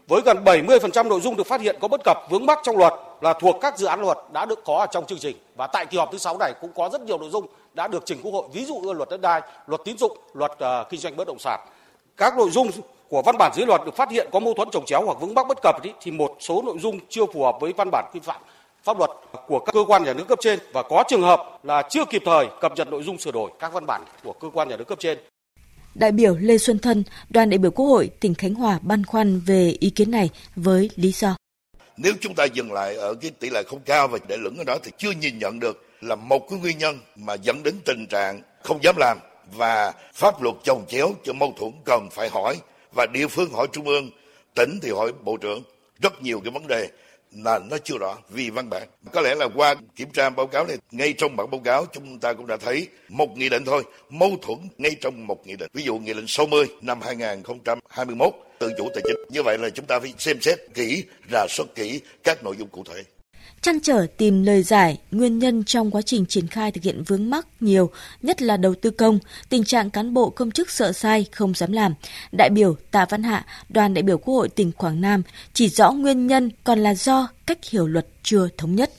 Với 0.09 0.21
gần 0.25 0.45
70% 0.45 1.09
nội 1.09 1.21
dung 1.21 1.37
được 1.37 1.47
phát 1.47 1.61
hiện 1.61 1.77
có 1.81 1.89
bất 1.89 2.01
cập 2.05 2.17
vướng 2.31 2.47
mắc 2.47 2.59
trong 2.63 2.77
luật 2.77 2.93
là 3.21 3.33
thuộc 3.33 3.57
các 3.61 3.79
dự 3.79 3.87
án 3.87 4.01
luật 4.01 4.19
đã 4.33 4.45
được 4.45 4.65
có 4.65 4.79
ở 4.79 4.87
trong 4.93 5.07
chương 5.07 5.19
trình 5.19 5.37
và 5.57 5.67
tại 5.67 5.87
kỳ 5.87 5.99
họp 5.99 6.13
thứ 6.13 6.19
6 6.19 6.39
này 6.39 6.55
cũng 6.61 6.71
có 6.75 6.89
rất 6.93 7.01
nhiều 7.01 7.19
nội 7.19 7.31
dung 7.31 7.47
đã 7.75 7.89
được 7.89 8.03
trình 8.07 8.19
Quốc 8.23 8.33
hội, 8.33 8.45
ví 8.53 8.65
dụ 8.65 8.77
như 8.77 8.93
luật 8.93 9.09
đất 9.09 9.21
đai, 9.21 9.41
luật 9.67 9.81
tín 9.85 9.99
dụng, 9.99 10.19
luật 10.35 10.53
uh, 10.53 10.91
kinh 10.91 11.01
doanh 11.01 11.17
bất 11.17 11.27
động 11.27 11.39
sản. 11.39 11.61
Các 12.17 12.39
nội 12.39 12.51
dung 12.51 12.71
của 13.09 13.23
văn 13.23 13.37
bản 13.39 13.53
dưới 13.55 13.67
luật 13.67 13.81
được 13.85 13.97
phát 13.97 14.11
hiện 14.11 14.29
có 14.33 14.41
mâu 14.41 14.55
thuẫn 14.55 14.69
trồng 14.73 14.85
chéo 14.87 15.03
hoặc 15.07 15.19
vướng 15.21 15.35
mắc 15.35 15.47
bất 15.49 15.59
cập 15.63 15.83
ý, 15.83 15.91
thì 16.01 16.11
một 16.11 16.37
số 16.41 16.63
nội 16.63 16.79
dung 16.79 16.99
chưa 17.09 17.27
phù 17.35 17.45
hợp 17.45 17.57
với 17.61 17.73
văn 17.77 17.89
bản 17.93 18.05
quy 18.13 18.21
phạm 18.21 18.41
pháp 18.83 18.99
luật 18.99 19.11
của 19.47 19.59
các 19.59 19.73
cơ 19.73 19.85
quan 19.89 20.05
nhà 20.05 20.13
nước 20.13 20.29
cấp 20.29 20.39
trên 20.43 20.59
và 20.73 20.83
có 20.83 21.05
trường 21.09 21.23
hợp 21.23 21.59
là 21.63 21.83
chưa 21.83 22.05
kịp 22.05 22.23
thời 22.25 22.47
cập 22.61 22.77
nhật 22.77 22.89
nội 22.91 23.03
dung 23.03 23.19
sửa 23.19 23.31
đổi 23.31 23.51
các 23.59 23.73
văn 23.73 23.87
bản 23.87 24.05
của 24.25 24.33
cơ 24.33 24.49
quan 24.55 24.69
nhà 24.69 24.77
nước 24.77 24.85
cấp 24.89 24.99
trên. 24.99 25.19
Đại 25.95 26.13
biểu 26.13 26.37
Lê 26.37 26.59
Xuân 26.59 26.79
Thân, 26.79 27.05
đoàn 27.31 27.51
đại 27.51 27.59
biểu 27.59 27.71
Quốc 27.71 27.87
hội 27.87 28.11
tỉnh 28.21 28.35
Khánh 28.35 28.55
Hòa 28.55 28.79
băn 28.83 29.05
khoăn 29.05 29.41
về 29.41 29.75
ý 29.81 29.91
kiến 29.91 30.11
này 30.11 30.31
với 30.57 30.91
lý 30.97 31.13
do. 31.13 31.37
Nếu 31.97 32.13
chúng 32.21 32.35
ta 32.35 32.45
dừng 32.45 32.73
lại 32.73 32.97
ở 32.97 33.15
cái 33.15 33.31
tỷ 33.31 33.51
lệ 33.51 33.63
không 33.63 33.81
cao 33.85 34.09
và 34.09 34.19
để 34.29 34.37
lửng 34.37 34.57
ở 34.59 34.65
đó 34.65 34.79
thì 34.83 34.91
chưa 34.99 35.11
nhìn 35.11 35.39
nhận 35.39 35.61
được 35.61 35.87
là 36.01 36.15
một 36.15 36.49
cái 36.51 36.59
nguyên 36.59 36.79
nhân 36.79 36.99
mà 37.17 37.35
dẫn 37.35 37.63
đến 37.63 37.75
tình 37.85 38.07
trạng 38.11 38.43
không 38.63 38.83
dám 38.83 38.97
làm 38.99 39.19
và 39.57 39.93
pháp 40.15 40.43
luật 40.43 40.55
chồng 40.65 40.85
chéo 40.89 41.15
cho 41.25 41.33
mâu 41.33 41.55
thuẫn 41.59 41.73
cần 41.85 42.09
phải 42.13 42.29
hỏi 42.29 42.57
và 42.95 43.07
địa 43.13 43.27
phương 43.27 43.51
hỏi 43.53 43.67
trung 43.73 43.87
ương, 43.87 44.11
tỉnh 44.55 44.79
thì 44.83 44.91
hỏi 44.91 45.13
bộ 45.25 45.37
trưởng 45.37 45.63
rất 46.03 46.23
nhiều 46.23 46.41
cái 46.45 46.51
vấn 46.51 46.67
đề 46.67 46.89
là 47.35 47.59
nó 47.71 47.79
chưa 47.79 47.99
rõ 47.99 48.19
vì 48.29 48.51
văn 48.51 48.71
bản. 48.71 48.89
Có 49.13 49.21
lẽ 49.21 49.35
là 49.35 49.49
qua 49.55 49.75
kiểm 49.97 50.11
tra 50.11 50.31
báo 50.31 50.47
cáo 50.47 50.67
này, 50.67 50.77
ngay 50.91 51.13
trong 51.13 51.37
bản 51.37 51.51
báo 51.51 51.61
cáo 51.65 51.87
chúng 51.93 52.19
ta 52.19 52.33
cũng 52.33 52.47
đã 52.47 52.57
thấy 52.57 52.89
một 53.09 53.37
nghị 53.37 53.49
định 53.49 53.65
thôi, 53.65 53.83
mâu 54.11 54.37
thuẫn 54.43 54.59
ngay 54.79 54.97
trong 55.01 55.27
một 55.27 55.47
nghị 55.47 55.57
định. 55.57 55.69
Ví 55.73 55.83
dụ 55.83 55.99
nghị 55.99 56.15
định 56.15 56.27
60 56.29 56.67
năm 56.83 57.01
2021 57.01 58.35
tự 58.59 58.73
chủ 58.79 58.89
tài 58.95 59.03
chính. 59.05 59.17
Như 59.29 59.43
vậy 59.43 59.59
là 59.59 59.71
chúng 59.71 59.87
ta 59.87 60.01
phải 60.01 60.15
xem 60.19 60.41
xét 60.41 60.59
kỹ, 60.75 61.05
rà 61.33 61.47
soát 61.49 61.67
kỹ 61.75 62.01
các 62.25 62.45
nội 62.45 62.57
dung 62.59 62.69
cụ 62.69 62.85
thể 62.85 63.05
chăn 63.61 63.81
trở 63.81 64.07
tìm 64.17 64.43
lời 64.43 64.63
giải, 64.63 64.99
nguyên 65.11 65.39
nhân 65.39 65.65
trong 65.65 65.91
quá 65.91 66.03
trình 66.03 66.27
triển 66.27 66.47
khai 66.47 66.73
thực 66.73 66.85
hiện 66.85 67.03
vướng 67.07 67.31
mắc 67.31 67.47
nhiều, 67.61 67.91
nhất 68.23 68.43
là 68.43 68.57
đầu 68.57 68.75
tư 68.75 68.91
công, 68.91 69.19
tình 69.49 69.65
trạng 69.65 69.91
cán 69.91 70.15
bộ 70.15 70.31
công 70.31 70.51
chức 70.51 70.71
sợ 70.71 70.93
sai, 70.93 71.27
không 71.33 71.55
dám 71.55 71.73
làm. 71.73 71.95
Đại 72.33 72.51
biểu 72.51 72.77
Tạ 72.91 73.07
Văn 73.11 73.23
Hạ, 73.23 73.47
đoàn 73.69 73.95
đại 73.95 74.03
biểu 74.03 74.19
Quốc 74.19 74.35
hội 74.35 74.49
tỉnh 74.49 74.73
Quảng 74.73 75.01
Nam 75.01 75.23
chỉ 75.53 75.69
rõ 75.69 75.91
nguyên 75.91 76.27
nhân 76.27 76.51
còn 76.65 76.79
là 76.79 76.95
do 76.95 77.29
cách 77.47 77.59
hiểu 77.71 77.87
luật 77.87 78.07
chưa 78.23 78.49
thống 78.59 78.75
nhất. 78.75 78.91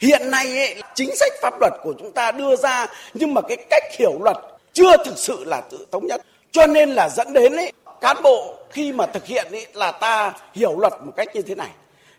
Hiện 0.00 0.30
nay 0.30 0.56
ấy, 0.56 0.82
chính 0.94 1.16
sách 1.16 1.32
pháp 1.42 1.54
luật 1.60 1.72
của 1.82 1.94
chúng 1.98 2.12
ta 2.12 2.32
đưa 2.32 2.56
ra 2.56 2.86
nhưng 3.14 3.34
mà 3.34 3.40
cái 3.40 3.56
cách 3.70 3.82
hiểu 3.98 4.18
luật 4.22 4.36
chưa 4.72 4.96
thực 5.04 5.18
sự 5.18 5.44
là 5.44 5.60
tự 5.70 5.86
thống 5.92 6.06
nhất. 6.06 6.22
Cho 6.52 6.66
nên 6.66 6.90
là 6.90 7.08
dẫn 7.08 7.32
đến 7.32 7.56
ấy, 7.56 7.72
cán 8.00 8.16
bộ 8.22 8.56
khi 8.70 8.92
mà 8.92 9.06
thực 9.06 9.26
hiện 9.26 9.46
ấy, 9.52 9.66
là 9.74 9.92
ta 9.92 10.32
hiểu 10.54 10.78
luật 10.78 10.92
một 11.04 11.12
cách 11.16 11.28
như 11.34 11.42
thế 11.42 11.54
này 11.54 11.70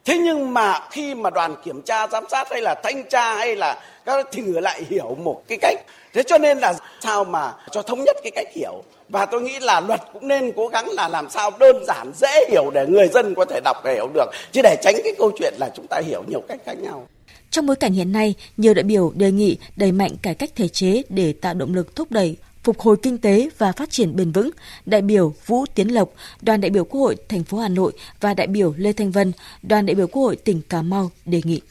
thế 0.07 0.17
nhưng 0.17 0.53
mà 0.53 0.79
khi 0.91 1.15
mà 1.15 1.29
đoàn 1.29 1.55
kiểm 1.63 1.81
tra 1.81 2.07
giám 2.07 2.23
sát 2.31 2.47
hay 2.51 2.61
là 2.61 2.75
thanh 2.83 3.03
tra 3.09 3.35
hay 3.35 3.55
là 3.55 3.81
các 4.05 4.27
thì 4.31 4.41
người 4.41 4.61
lại 4.61 4.81
hiểu 4.89 5.17
một 5.23 5.43
cái 5.47 5.57
cách. 5.61 5.79
Thế 6.13 6.23
cho 6.23 6.37
nên 6.37 6.57
là 6.57 6.73
sao 6.99 7.23
mà 7.23 7.53
cho 7.71 7.81
thống 7.81 8.03
nhất 8.03 8.17
cái 8.23 8.31
cách 8.35 8.47
hiểu? 8.55 8.83
Và 9.09 9.25
tôi 9.25 9.41
nghĩ 9.41 9.59
là 9.59 9.81
luật 9.81 10.01
cũng 10.13 10.27
nên 10.27 10.51
cố 10.55 10.67
gắng 10.67 10.89
là 10.89 11.07
làm 11.07 11.29
sao 11.29 11.51
đơn 11.59 11.85
giản 11.87 12.11
dễ 12.15 12.45
hiểu 12.49 12.71
để 12.73 12.85
người 12.87 13.07
dân 13.07 13.35
có 13.35 13.45
thể 13.45 13.59
đọc 13.63 13.77
và 13.83 13.91
hiểu 13.91 14.09
được. 14.13 14.31
Chứ 14.51 14.61
để 14.63 14.75
tránh 14.81 14.95
cái 15.03 15.13
câu 15.17 15.31
chuyện 15.39 15.53
là 15.57 15.69
chúng 15.75 15.87
ta 15.87 16.01
hiểu 16.05 16.23
nhiều 16.27 16.41
cách 16.47 16.59
khác 16.65 16.73
nhau. 16.73 17.07
Trong 17.49 17.65
bối 17.65 17.75
cảnh 17.75 17.93
hiện 17.93 18.11
nay, 18.11 18.35
nhiều 18.57 18.73
đại 18.73 18.83
biểu 18.83 19.11
đề 19.15 19.31
nghị 19.31 19.57
đẩy 19.75 19.91
mạnh 19.91 20.11
cải 20.21 20.35
cách 20.35 20.49
thể 20.55 20.67
chế 20.67 21.01
để 21.09 21.33
tạo 21.41 21.53
động 21.53 21.75
lực 21.75 21.95
thúc 21.95 22.11
đẩy 22.11 22.35
phục 22.67 22.79
hồi 22.79 22.97
kinh 23.01 23.17
tế 23.17 23.49
và 23.57 23.71
phát 23.71 23.89
triển 23.89 24.15
bền 24.15 24.31
vững, 24.31 24.49
đại 24.85 25.01
biểu 25.01 25.33
Vũ 25.45 25.65
Tiến 25.75 25.87
Lộc, 25.87 26.09
đoàn 26.41 26.61
đại 26.61 26.69
biểu 26.69 26.83
Quốc 26.83 27.01
hội 27.01 27.15
thành 27.29 27.43
phố 27.43 27.57
Hà 27.57 27.69
Nội 27.69 27.91
và 28.21 28.33
đại 28.33 28.47
biểu 28.47 28.73
Lê 28.77 28.93
Thanh 28.93 29.11
Vân, 29.11 29.31
đoàn 29.63 29.85
đại 29.85 29.95
biểu 29.95 30.07
Quốc 30.07 30.23
hội 30.23 30.35
tỉnh 30.35 30.61
Cà 30.69 30.81
Mau 30.81 31.11
đề 31.25 31.41
nghị. 31.43 31.61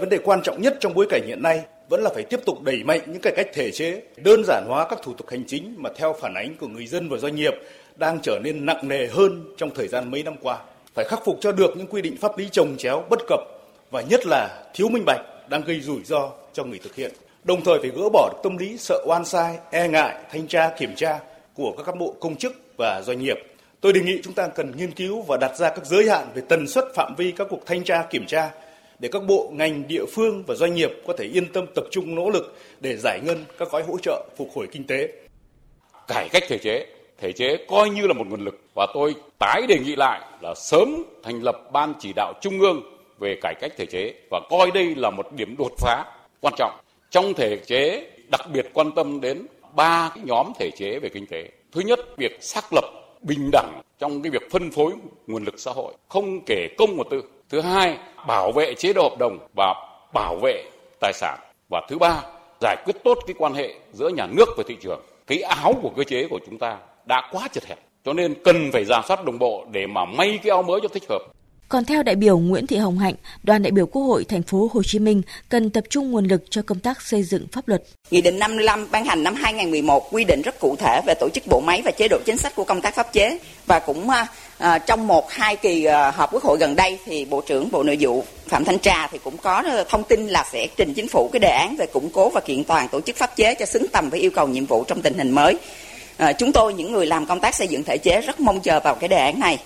Vấn 0.00 0.08
đề 0.08 0.18
quan 0.24 0.42
trọng 0.42 0.62
nhất 0.62 0.76
trong 0.80 0.94
bối 0.94 1.06
cảnh 1.10 1.22
hiện 1.26 1.42
nay 1.42 1.62
vẫn 1.90 2.02
là 2.02 2.10
phải 2.14 2.22
tiếp 2.22 2.40
tục 2.46 2.62
đẩy 2.62 2.84
mạnh 2.84 3.00
những 3.06 3.20
cải 3.22 3.32
cách 3.36 3.46
thể 3.54 3.70
chế, 3.70 4.02
đơn 4.16 4.42
giản 4.46 4.64
hóa 4.68 4.86
các 4.90 4.98
thủ 5.02 5.12
tục 5.14 5.30
hành 5.30 5.44
chính 5.46 5.74
mà 5.78 5.90
theo 5.96 6.14
phản 6.20 6.34
ánh 6.34 6.56
của 6.60 6.68
người 6.68 6.86
dân 6.86 7.08
và 7.08 7.18
doanh 7.18 7.34
nghiệp 7.34 7.54
đang 7.96 8.20
trở 8.22 8.38
nên 8.42 8.66
nặng 8.66 8.88
nề 8.88 9.06
hơn 9.06 9.44
trong 9.56 9.70
thời 9.74 9.88
gian 9.88 10.10
mấy 10.10 10.22
năm 10.22 10.34
qua. 10.42 10.58
Phải 10.94 11.04
khắc 11.08 11.24
phục 11.24 11.38
cho 11.40 11.52
được 11.52 11.76
những 11.76 11.86
quy 11.86 12.02
định 12.02 12.16
pháp 12.16 12.38
lý 12.38 12.48
trồng 12.52 12.76
chéo 12.78 13.04
bất 13.10 13.18
cập 13.28 13.40
và 13.90 14.02
nhất 14.02 14.20
là 14.26 14.64
thiếu 14.74 14.88
minh 14.88 15.04
bạch 15.06 15.20
đang 15.48 15.64
gây 15.64 15.80
rủi 15.80 16.04
ro 16.04 16.30
cho 16.52 16.64
người 16.64 16.78
thực 16.78 16.94
hiện 16.94 17.12
đồng 17.44 17.64
thời 17.64 17.78
phải 17.80 17.90
gỡ 17.90 18.08
bỏ 18.12 18.30
được 18.32 18.38
tâm 18.42 18.56
lý 18.56 18.78
sợ 18.78 19.04
oan 19.06 19.24
sai, 19.24 19.58
e 19.70 19.88
ngại, 19.88 20.14
thanh 20.30 20.46
tra, 20.46 20.70
kiểm 20.78 20.94
tra 20.96 21.20
của 21.54 21.74
các 21.76 21.86
cán 21.86 21.98
bộ 21.98 22.14
công 22.20 22.36
chức 22.36 22.52
và 22.76 23.02
doanh 23.02 23.18
nghiệp. 23.18 23.36
Tôi 23.80 23.92
đề 23.92 24.00
nghị 24.00 24.20
chúng 24.22 24.32
ta 24.32 24.48
cần 24.48 24.72
nghiên 24.76 24.90
cứu 24.90 25.22
và 25.22 25.36
đặt 25.36 25.56
ra 25.56 25.70
các 25.70 25.86
giới 25.86 26.10
hạn 26.10 26.26
về 26.34 26.42
tần 26.48 26.68
suất 26.68 26.84
phạm 26.94 27.14
vi 27.14 27.32
các 27.36 27.46
cuộc 27.50 27.66
thanh 27.66 27.84
tra 27.84 28.02
kiểm 28.10 28.26
tra 28.26 28.50
để 28.98 29.08
các 29.12 29.22
bộ, 29.26 29.50
ngành, 29.52 29.88
địa 29.88 30.04
phương 30.14 30.44
và 30.46 30.54
doanh 30.54 30.74
nghiệp 30.74 30.90
có 31.06 31.14
thể 31.18 31.24
yên 31.24 31.52
tâm 31.52 31.66
tập 31.74 31.84
trung 31.90 32.14
nỗ 32.14 32.30
lực 32.30 32.56
để 32.80 32.96
giải 32.96 33.20
ngân 33.24 33.44
các 33.58 33.70
gói 33.70 33.82
hỗ 33.82 33.98
trợ 33.98 34.26
phục 34.36 34.48
hồi 34.54 34.66
kinh 34.72 34.86
tế. 34.86 35.08
Cải 36.08 36.28
cách 36.28 36.42
thể 36.48 36.58
chế, 36.58 36.86
thể 37.18 37.32
chế 37.32 37.56
coi 37.68 37.90
như 37.90 38.06
là 38.06 38.12
một 38.12 38.26
nguồn 38.26 38.44
lực 38.44 38.60
và 38.74 38.86
tôi 38.94 39.14
tái 39.38 39.62
đề 39.68 39.78
nghị 39.78 39.96
lại 39.96 40.20
là 40.40 40.54
sớm 40.54 41.04
thành 41.22 41.42
lập 41.42 41.56
ban 41.72 41.94
chỉ 42.00 42.12
đạo 42.16 42.32
trung 42.40 42.60
ương 42.60 42.82
về 43.18 43.36
cải 43.42 43.54
cách 43.60 43.72
thể 43.76 43.86
chế 43.86 44.14
và 44.30 44.40
coi 44.50 44.70
đây 44.70 44.94
là 44.94 45.10
một 45.10 45.32
điểm 45.32 45.56
đột 45.58 45.72
phá 45.78 46.04
quan 46.40 46.54
trọng 46.58 46.83
trong 47.14 47.34
thể 47.34 47.56
chế 47.56 48.06
đặc 48.30 48.40
biệt 48.52 48.70
quan 48.74 48.92
tâm 48.92 49.20
đến 49.20 49.46
ba 49.74 50.10
nhóm 50.24 50.52
thể 50.58 50.70
chế 50.76 50.98
về 50.98 51.08
kinh 51.08 51.26
tế. 51.26 51.48
Thứ 51.72 51.80
nhất, 51.80 52.00
việc 52.16 52.38
xác 52.40 52.72
lập 52.72 52.84
bình 53.22 53.50
đẳng 53.52 53.80
trong 53.98 54.22
cái 54.22 54.30
việc 54.30 54.50
phân 54.50 54.70
phối 54.70 54.92
nguồn 55.26 55.44
lực 55.44 55.54
xã 55.56 55.70
hội, 55.72 55.94
không 56.08 56.40
kể 56.46 56.68
công 56.78 56.96
và 56.96 57.04
tư. 57.10 57.22
Thứ 57.48 57.60
hai, 57.60 57.98
bảo 58.26 58.52
vệ 58.52 58.74
chế 58.74 58.92
độ 58.92 59.02
hợp 59.02 59.18
đồng 59.18 59.38
và 59.56 59.74
bảo 60.14 60.36
vệ 60.42 60.64
tài 61.00 61.12
sản. 61.12 61.38
Và 61.70 61.86
thứ 61.88 61.98
ba, 61.98 62.22
giải 62.60 62.76
quyết 62.84 62.96
tốt 63.04 63.18
cái 63.26 63.34
quan 63.38 63.54
hệ 63.54 63.74
giữa 63.92 64.08
nhà 64.08 64.26
nước 64.26 64.48
và 64.56 64.64
thị 64.68 64.76
trường. 64.80 65.00
Cái 65.26 65.38
áo 65.38 65.74
của 65.82 65.90
cơ 65.96 66.04
chế 66.04 66.26
của 66.30 66.40
chúng 66.46 66.58
ta 66.58 66.76
đã 67.06 67.28
quá 67.32 67.48
chật 67.52 67.66
hẹp. 67.66 67.78
Cho 68.04 68.12
nên 68.12 68.34
cần 68.44 68.70
phải 68.72 68.84
giả 68.84 69.02
soát 69.08 69.24
đồng 69.24 69.38
bộ 69.38 69.66
để 69.72 69.86
mà 69.86 70.04
may 70.04 70.38
cái 70.42 70.50
áo 70.50 70.62
mới 70.62 70.80
cho 70.82 70.88
thích 70.88 71.04
hợp. 71.08 71.22
Còn 71.68 71.84
theo 71.84 72.02
đại 72.02 72.16
biểu 72.16 72.38
Nguyễn 72.38 72.66
Thị 72.66 72.76
Hồng 72.76 72.98
Hạnh, 72.98 73.14
đoàn 73.42 73.62
đại 73.62 73.70
biểu 73.70 73.86
Quốc 73.86 74.02
hội 74.02 74.24
thành 74.24 74.42
phố 74.42 74.70
Hồ 74.72 74.82
Chí 74.82 74.98
Minh 74.98 75.22
cần 75.48 75.70
tập 75.70 75.84
trung 75.90 76.10
nguồn 76.10 76.24
lực 76.24 76.44
cho 76.50 76.62
công 76.62 76.80
tác 76.80 77.02
xây 77.02 77.22
dựng 77.22 77.46
pháp 77.52 77.68
luật. 77.68 77.82
Nghị 78.10 78.20
định 78.20 78.38
55 78.38 78.88
ban 78.90 79.04
hành 79.04 79.22
năm 79.22 79.34
2011 79.34 80.14
quy 80.14 80.24
định 80.24 80.42
rất 80.42 80.60
cụ 80.60 80.76
thể 80.78 81.00
về 81.06 81.14
tổ 81.20 81.28
chức 81.34 81.44
bộ 81.46 81.60
máy 81.60 81.82
và 81.84 81.90
chế 81.90 82.08
độ 82.08 82.18
chính 82.24 82.36
sách 82.36 82.54
của 82.54 82.64
công 82.64 82.80
tác 82.80 82.94
pháp 82.94 83.12
chế 83.12 83.38
và 83.66 83.78
cũng 83.78 84.10
à, 84.10 84.26
à 84.58 84.78
trong 84.78 85.06
một 85.06 85.30
hai 85.30 85.56
kỳ 85.56 85.84
à, 85.84 86.10
họp 86.10 86.32
Quốc 86.32 86.42
hội 86.42 86.58
gần 86.58 86.76
đây 86.76 86.98
thì 87.04 87.24
Bộ 87.24 87.40
trưởng 87.40 87.70
Bộ 87.70 87.82
Nội 87.82 87.96
vụ 88.00 88.24
Phạm 88.46 88.64
Thanh 88.64 88.78
Trà 88.78 89.06
thì 89.06 89.18
cũng 89.24 89.36
có 89.36 89.62
ờ, 89.66 89.84
thông 89.88 90.04
tin 90.04 90.28
là 90.28 90.46
sẽ 90.52 90.66
trình 90.76 90.94
chính 90.94 91.08
phủ 91.08 91.28
cái 91.32 91.40
đề 91.40 91.48
án 91.48 91.76
về 91.76 91.86
củng 91.86 92.10
cố 92.10 92.30
và 92.30 92.40
kiện 92.40 92.64
toàn 92.64 92.88
tổ 92.88 93.00
chức 93.00 93.16
pháp 93.16 93.36
chế 93.36 93.54
cho 93.54 93.66
xứng 93.66 93.86
tầm 93.88 94.10
với 94.10 94.20
yêu 94.20 94.30
cầu 94.30 94.48
nhiệm 94.48 94.66
vụ 94.66 94.84
trong 94.84 95.02
tình 95.02 95.18
hình 95.18 95.30
mới. 95.30 95.58
À, 96.16 96.32
chúng 96.32 96.52
tôi 96.52 96.74
những 96.74 96.92
người 96.92 97.06
làm 97.06 97.26
công 97.26 97.40
tác 97.40 97.54
xây 97.54 97.68
dựng 97.68 97.82
thể 97.82 97.98
chế 97.98 98.20
rất 98.20 98.40
mong 98.40 98.60
chờ 98.60 98.80
vào 98.80 98.94
cái 98.94 99.08
đề 99.08 99.16
án 99.16 99.40
này 99.40 99.58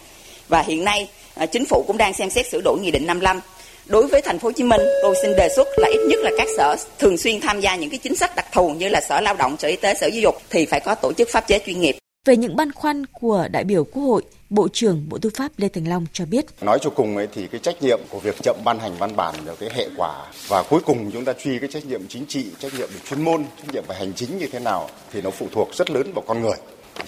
và 0.49 0.63
hiện 0.63 0.85
nay 0.85 1.09
chính 1.47 1.65
phủ 1.65 1.85
cũng 1.87 1.97
đang 1.99 2.15
xem 2.15 2.31
xét 2.31 2.47
sửa 2.51 2.61
đổi 2.65 2.79
nghị 2.81 2.91
định 2.91 3.07
55 3.07 3.41
đối 3.89 4.07
với 4.07 4.23
thành 4.23 4.39
phố 4.39 4.49
Hồ 4.49 4.53
Chí 4.53 4.65
Minh 4.65 4.81
tôi 5.03 5.15
xin 5.23 5.31
đề 5.37 5.49
xuất 5.57 5.69
là 5.77 5.89
ít 5.89 6.01
nhất 6.09 6.19
là 6.23 6.31
các 6.39 6.49
sở 6.57 6.77
thường 6.99 7.19
xuyên 7.19 7.41
tham 7.41 7.61
gia 7.61 7.77
những 7.77 7.91
cái 7.91 7.99
chính 7.99 8.15
sách 8.15 8.37
đặc 8.37 8.47
thù 8.53 8.71
như 8.71 8.89
là 8.89 9.01
sở 9.01 9.21
lao 9.21 9.35
động 9.35 9.57
sở 9.59 9.69
y 9.69 9.77
tế 9.77 9.95
sở 9.95 10.07
giáo 10.07 10.21
dục 10.21 10.35
thì 10.51 10.67
phải 10.67 10.81
có 10.81 10.95
tổ 10.95 11.13
chức 11.13 11.29
pháp 11.29 11.45
chế 11.49 11.59
chuyên 11.67 11.81
nghiệp 11.81 11.97
Về 12.27 12.37
những 12.37 12.57
băn 12.57 12.73
khoăn 12.73 13.07
của 13.07 13.49
đại 13.51 13.65
biểu 13.65 13.85
Quốc 13.85 14.03
hội, 14.03 14.23
Bộ 14.51 14.69
trưởng 14.73 15.07
Bộ 15.09 15.19
Tư 15.19 15.31
pháp 15.37 15.53
Lê 15.57 15.69
Thành 15.69 15.89
Long 15.89 16.07
cho 16.13 16.25
biết. 16.27 16.45
Nói 16.61 16.79
cho 16.83 16.91
cùng 16.91 17.17
ấy 17.17 17.29
thì 17.35 17.47
cái 17.47 17.61
trách 17.61 17.83
nhiệm 17.83 18.01
của 18.11 18.19
việc 18.19 18.37
chậm 18.43 18.57
ban 18.65 18.79
hành 18.79 18.93
văn 18.99 19.17
bản 19.17 19.35
là 19.47 19.55
cái 19.61 19.71
hệ 19.75 19.89
quả 19.97 20.27
và 20.49 20.63
cuối 20.71 20.81
cùng 20.85 21.11
chúng 21.11 21.25
ta 21.25 21.33
truy 21.33 21.59
cái 21.59 21.69
trách 21.73 21.87
nhiệm 21.87 22.09
chính 22.09 22.27
trị, 22.27 22.47
trách 22.59 22.73
nhiệm 22.79 22.89
về 22.89 23.01
chuyên 23.11 23.23
môn, 23.23 23.45
trách 23.57 23.75
nhiệm 23.75 23.85
về 23.89 23.97
hành 23.99 24.13
chính 24.13 24.39
như 24.39 24.47
thế 24.53 24.59
nào 24.59 24.91
thì 25.13 25.23
nó 25.23 25.31
phụ 25.31 25.47
thuộc 25.53 25.75
rất 25.75 25.91
lớn 25.91 26.13
vào 26.15 26.25
con 26.27 26.43
người. 26.43 26.57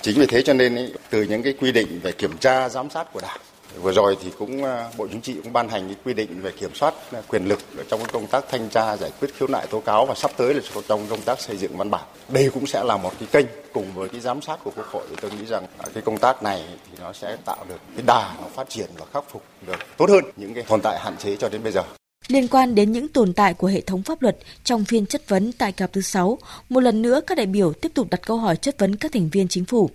Chính 0.01 0.19
vì 0.19 0.27
thế 0.27 0.43
cho 0.43 0.53
nên 0.53 0.77
ấy, 0.77 0.93
từ 1.11 1.23
những 1.23 1.43
cái 1.43 1.53
quy 1.61 1.73
định 1.73 2.01
về 2.03 2.13
kiểm 2.13 2.39
tra 2.41 2.69
giám 2.69 2.91
sát 2.91 3.13
của 3.13 3.21
Đảng 3.21 3.41
Vừa 3.83 3.93
rồi 3.93 4.17
thì 4.23 4.31
cũng 4.39 4.65
ờ, 4.65 4.91
Bộ 4.97 5.07
Chính 5.11 5.21
trị 5.21 5.37
cũng 5.43 5.53
ban 5.53 5.69
hành 5.69 5.87
cái 5.87 5.97
quy 6.05 6.15
định 6.15 6.41
về 6.43 6.51
kiểm 6.51 6.75
soát 6.75 6.95
ờ, 7.13 7.23
quyền 7.29 7.45
lực 7.45 7.59
trong 7.89 8.01
công 8.13 8.27
tác 8.27 8.45
thanh 8.49 8.69
tra, 8.69 8.97
giải 8.97 9.11
quyết 9.21 9.35
khiếu 9.35 9.49
nại 9.49 9.67
tố 9.67 9.81
cáo 9.81 10.07
và 10.07 10.15
sắp 10.15 10.31
tới 10.37 10.55
là 10.55 10.61
trong 10.89 11.07
công 11.11 11.21
tác 11.21 11.41
xây 11.41 11.57
dựng 11.57 11.77
văn 11.77 11.91
bản. 11.91 12.05
Đây 12.29 12.51
cũng 12.55 12.67
sẽ 12.67 12.85
là 12.85 12.97
một 12.97 13.13
cái 13.21 13.29
kênh 13.33 13.47
cùng 13.73 13.93
với 13.95 14.09
cái 14.09 14.21
giám 14.21 14.43
sát 14.43 14.57
của 14.65 14.71
Quốc 14.77 14.87
hội. 14.87 15.07
Tôi 15.21 15.31
nghĩ 15.31 15.47
rằng 15.47 15.67
cái 15.95 16.03
công 16.03 16.19
tác 16.19 16.43
này 16.43 16.65
thì 16.91 16.99
nó 17.01 17.13
sẽ 17.13 17.37
tạo 17.45 17.65
được 17.69 17.79
cái 17.97 18.05
đà 18.07 18.35
nó 18.41 18.49
phát 18.55 18.69
triển 18.69 18.91
và 18.99 19.07
khắc 19.13 19.25
phục 19.31 19.43
được 19.67 19.79
tốt 19.97 20.11
hơn 20.11 20.25
những 20.37 20.55
cái 20.55 20.65
tồn 20.69 20.81
tại 20.81 20.99
hạn 20.99 21.17
chế 21.17 21.37
cho 21.37 21.49
đến 21.49 21.63
bây 21.63 21.73
giờ. 21.73 21.83
Liên 22.29 22.49
quan 22.49 22.75
đến 22.75 22.93
những 22.93 23.09
tồn 23.09 23.33
tại 23.33 23.55
của 23.55 23.67
hệ 23.67 23.81
thống 23.81 24.03
pháp 24.03 24.23
luật 24.23 24.37
trong 24.65 24.85
phiên 24.85 25.07
chất 25.07 25.29
vấn 25.29 25.53
tại 25.53 25.73
kỳ 25.73 25.83
họp 25.83 25.93
thứ 25.93 26.01
6, 26.01 26.39
một 26.69 26.81
lần 26.81 27.03
nữa 27.03 27.21
các 27.27 27.39
đại 27.39 27.47
biểu 27.47 27.73
tiếp 27.73 27.93
tục 27.95 28.11
đặt 28.11 28.21
câu 28.27 28.37
hỏi 28.37 28.57
chất 28.57 28.79
vấn 28.79 28.97
các 28.97 29.13
thành 29.13 29.29
viên 29.29 29.49
chính 29.49 29.65
phủ. 29.65 29.91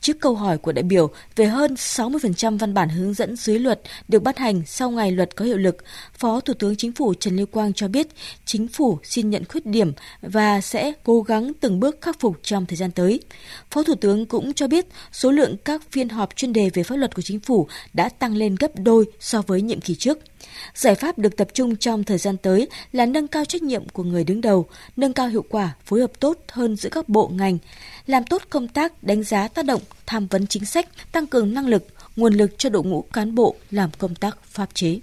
Trước 0.00 0.20
câu 0.20 0.34
hỏi 0.34 0.58
của 0.58 0.72
đại 0.72 0.82
biểu 0.82 1.10
về 1.36 1.46
hơn 1.46 1.74
60% 1.74 2.58
văn 2.58 2.74
bản 2.74 2.88
hướng 2.88 3.14
dẫn 3.14 3.36
dưới 3.36 3.58
luật 3.58 3.80
được 4.08 4.22
ban 4.22 4.36
hành 4.36 4.62
sau 4.66 4.90
ngày 4.90 5.12
luật 5.12 5.36
có 5.36 5.44
hiệu 5.44 5.56
lực, 5.56 5.76
Phó 6.18 6.40
Thủ 6.40 6.54
tướng 6.54 6.76
Chính 6.76 6.92
phủ 6.92 7.14
Trần 7.14 7.36
Lưu 7.36 7.46
Quang 7.46 7.72
cho 7.72 7.88
biết 7.88 8.06
chính 8.44 8.68
phủ 8.68 8.98
xin 9.02 9.30
nhận 9.30 9.44
khuyết 9.44 9.66
điểm 9.66 9.92
và 10.22 10.60
sẽ 10.60 10.92
cố 11.04 11.22
gắng 11.22 11.52
từng 11.60 11.80
bước 11.80 11.98
khắc 12.00 12.20
phục 12.20 12.36
trong 12.42 12.66
thời 12.66 12.76
gian 12.76 12.90
tới. 12.90 13.20
Phó 13.70 13.82
Thủ 13.82 13.94
tướng 13.94 14.26
cũng 14.26 14.52
cho 14.52 14.68
biết 14.68 14.86
số 15.12 15.30
lượng 15.30 15.56
các 15.64 15.82
phiên 15.90 16.08
họp 16.08 16.36
chuyên 16.36 16.52
đề 16.52 16.70
về 16.74 16.82
pháp 16.82 16.96
luật 16.96 17.14
của 17.14 17.22
chính 17.22 17.40
phủ 17.40 17.68
đã 17.92 18.08
tăng 18.08 18.36
lên 18.36 18.56
gấp 18.60 18.70
đôi 18.76 19.04
so 19.20 19.42
với 19.42 19.62
nhiệm 19.62 19.80
kỳ 19.80 19.94
trước. 19.94 20.18
Giải 20.74 20.94
pháp 20.94 21.18
được 21.18 21.36
tập 21.36 21.48
trung 21.54 21.76
trong 21.76 22.04
thời 22.04 22.18
gian 22.18 22.36
tới 22.36 22.68
là 22.92 23.06
nâng 23.06 23.28
cao 23.28 23.44
trách 23.44 23.62
nhiệm 23.62 23.88
của 23.88 24.02
người 24.02 24.24
đứng 24.24 24.40
đầu, 24.40 24.66
nâng 24.96 25.12
cao 25.12 25.28
hiệu 25.28 25.44
quả 25.48 25.74
phối 25.84 26.00
hợp 26.00 26.20
tốt 26.20 26.38
hơn 26.48 26.76
giữa 26.76 26.90
các 26.90 27.08
bộ 27.08 27.28
ngành, 27.28 27.58
làm 28.06 28.24
tốt 28.24 28.42
công 28.50 28.68
tác 28.68 29.02
đánh 29.02 29.22
giá 29.22 29.48
tác 29.48 29.64
động, 29.64 29.82
tham 30.06 30.26
vấn 30.26 30.46
chính 30.46 30.64
sách, 30.64 30.88
tăng 31.12 31.26
cường 31.26 31.54
năng 31.54 31.66
lực, 31.66 31.86
nguồn 32.16 32.34
lực 32.34 32.58
cho 32.58 32.68
đội 32.68 32.84
ngũ 32.84 33.02
cán 33.02 33.34
bộ 33.34 33.56
làm 33.70 33.90
công 33.98 34.14
tác 34.14 34.38
pháp 34.44 34.74
chế. 34.74 34.98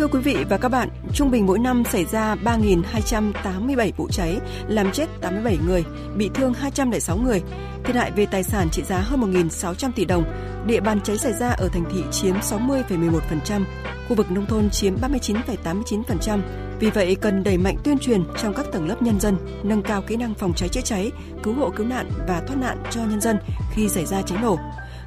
Thưa 0.00 0.08
quý 0.08 0.20
vị 0.20 0.36
và 0.48 0.56
các 0.56 0.68
bạn, 0.68 0.88
trung 1.14 1.30
bình 1.30 1.46
mỗi 1.46 1.58
năm 1.58 1.84
xảy 1.84 2.04
ra 2.04 2.34
3.287 2.34 3.90
vụ 3.96 4.08
cháy, 4.08 4.38
làm 4.68 4.92
chết 4.92 5.06
87 5.20 5.58
người, 5.66 5.84
bị 6.16 6.30
thương 6.34 6.54
206 6.54 7.16
người, 7.16 7.42
thiệt 7.84 7.96
hại 7.96 8.10
về 8.10 8.26
tài 8.26 8.42
sản 8.42 8.70
trị 8.70 8.82
giá 8.82 8.98
hơn 8.98 9.20
1.600 9.20 9.92
tỷ 9.92 10.04
đồng. 10.04 10.24
Địa 10.66 10.80
bàn 10.80 11.00
cháy 11.00 11.18
xảy 11.18 11.32
ra 11.32 11.48
ở 11.48 11.68
thành 11.68 11.84
thị 11.92 12.02
chiếm 12.12 12.34
60,11%, 12.36 13.64
khu 14.08 14.16
vực 14.16 14.30
nông 14.30 14.46
thôn 14.46 14.70
chiếm 14.70 14.94
39,89%. 14.96 16.40
Vì 16.80 16.90
vậy, 16.90 17.16
cần 17.20 17.44
đẩy 17.44 17.58
mạnh 17.58 17.76
tuyên 17.84 17.98
truyền 17.98 18.22
trong 18.42 18.54
các 18.54 18.66
tầng 18.72 18.88
lớp 18.88 19.02
nhân 19.02 19.20
dân, 19.20 19.36
nâng 19.62 19.82
cao 19.82 20.02
kỹ 20.02 20.16
năng 20.16 20.34
phòng 20.34 20.54
cháy 20.54 20.68
chữa 20.68 20.80
cháy, 20.80 21.10
cứu 21.42 21.54
hộ 21.54 21.70
cứu 21.70 21.86
nạn 21.86 22.10
và 22.28 22.42
thoát 22.46 22.56
nạn 22.56 22.82
cho 22.90 23.00
nhân 23.00 23.20
dân 23.20 23.36
khi 23.74 23.88
xảy 23.88 24.06
ra 24.06 24.22
cháy 24.22 24.38
nổ 24.42 24.58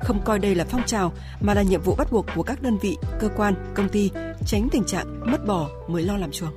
không 0.04 0.22
coi 0.26 0.40
đây 0.40 0.56
là 0.56 0.66
phong 0.70 0.86
trào 0.86 1.14
mà 1.42 1.54
là 1.54 1.62
nhiệm 1.62 1.82
vụ 1.82 1.96
bắt 1.96 2.12
buộc 2.12 2.26
của 2.36 2.44
các 2.44 2.62
đơn 2.62 2.78
vị, 2.78 2.98
cơ 3.20 3.30
quan, 3.36 3.54
công 3.76 3.90
ty, 3.90 4.12
tránh 4.46 4.68
tình 4.72 4.84
trạng 4.84 5.32
mất 5.32 5.46
bò 5.48 5.70
mới 5.88 6.04
lo 6.04 6.18
làm 6.18 6.32
chuồng. 6.32 6.54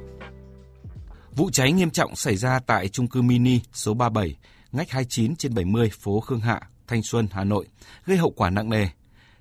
Vụ 1.37 1.51
cháy 1.51 1.73
nghiêm 1.73 1.91
trọng 1.91 2.17
xảy 2.17 2.37
ra 2.37 2.61
tại 2.67 2.89
trung 2.89 3.09
cư 3.09 3.23
mini 3.23 3.61
số 3.73 3.95
37, 3.95 4.37
ngách 4.73 4.91
29 4.91 5.37
trên 5.37 5.55
70 5.55 5.91
phố 6.01 6.21
Khương 6.21 6.41
Hạ, 6.41 6.61
Thanh 6.87 7.03
Xuân, 7.03 7.29
Hà 7.31 7.45
Nội, 7.45 7.67
gây 8.05 8.17
hậu 8.17 8.31
quả 8.37 8.51
nặng 8.51 8.71
nề. 8.71 8.87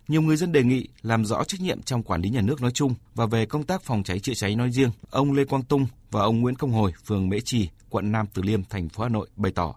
Nhiều 0.07 0.21
người 0.21 0.37
dân 0.37 0.51
đề 0.51 0.63
nghị 0.63 0.87
làm 1.01 1.25
rõ 1.25 1.43
trách 1.43 1.61
nhiệm 1.61 1.81
trong 1.81 2.03
quản 2.03 2.21
lý 2.21 2.29
nhà 2.29 2.41
nước 2.41 2.61
nói 2.61 2.71
chung 2.71 2.95
và 3.15 3.25
về 3.25 3.45
công 3.45 3.63
tác 3.63 3.83
phòng 3.83 4.03
cháy 4.03 4.19
chữa 4.19 4.33
cháy 4.33 4.55
nói 4.55 4.71
riêng. 4.71 4.89
Ông 5.09 5.33
Lê 5.33 5.45
Quang 5.45 5.63
Tung 5.63 5.87
và 6.11 6.21
ông 6.21 6.41
Nguyễn 6.41 6.55
Công 6.55 6.71
Hồi, 6.71 6.91
phường 7.05 7.29
Mễ 7.29 7.37
Trì, 7.45 7.69
quận 7.89 8.11
Nam 8.11 8.25
Từ 8.33 8.41
Liêm, 8.41 8.63
thành 8.63 8.89
phố 8.89 9.03
Hà 9.03 9.09
Nội 9.09 9.27
bày 9.35 9.51
tỏ 9.51 9.75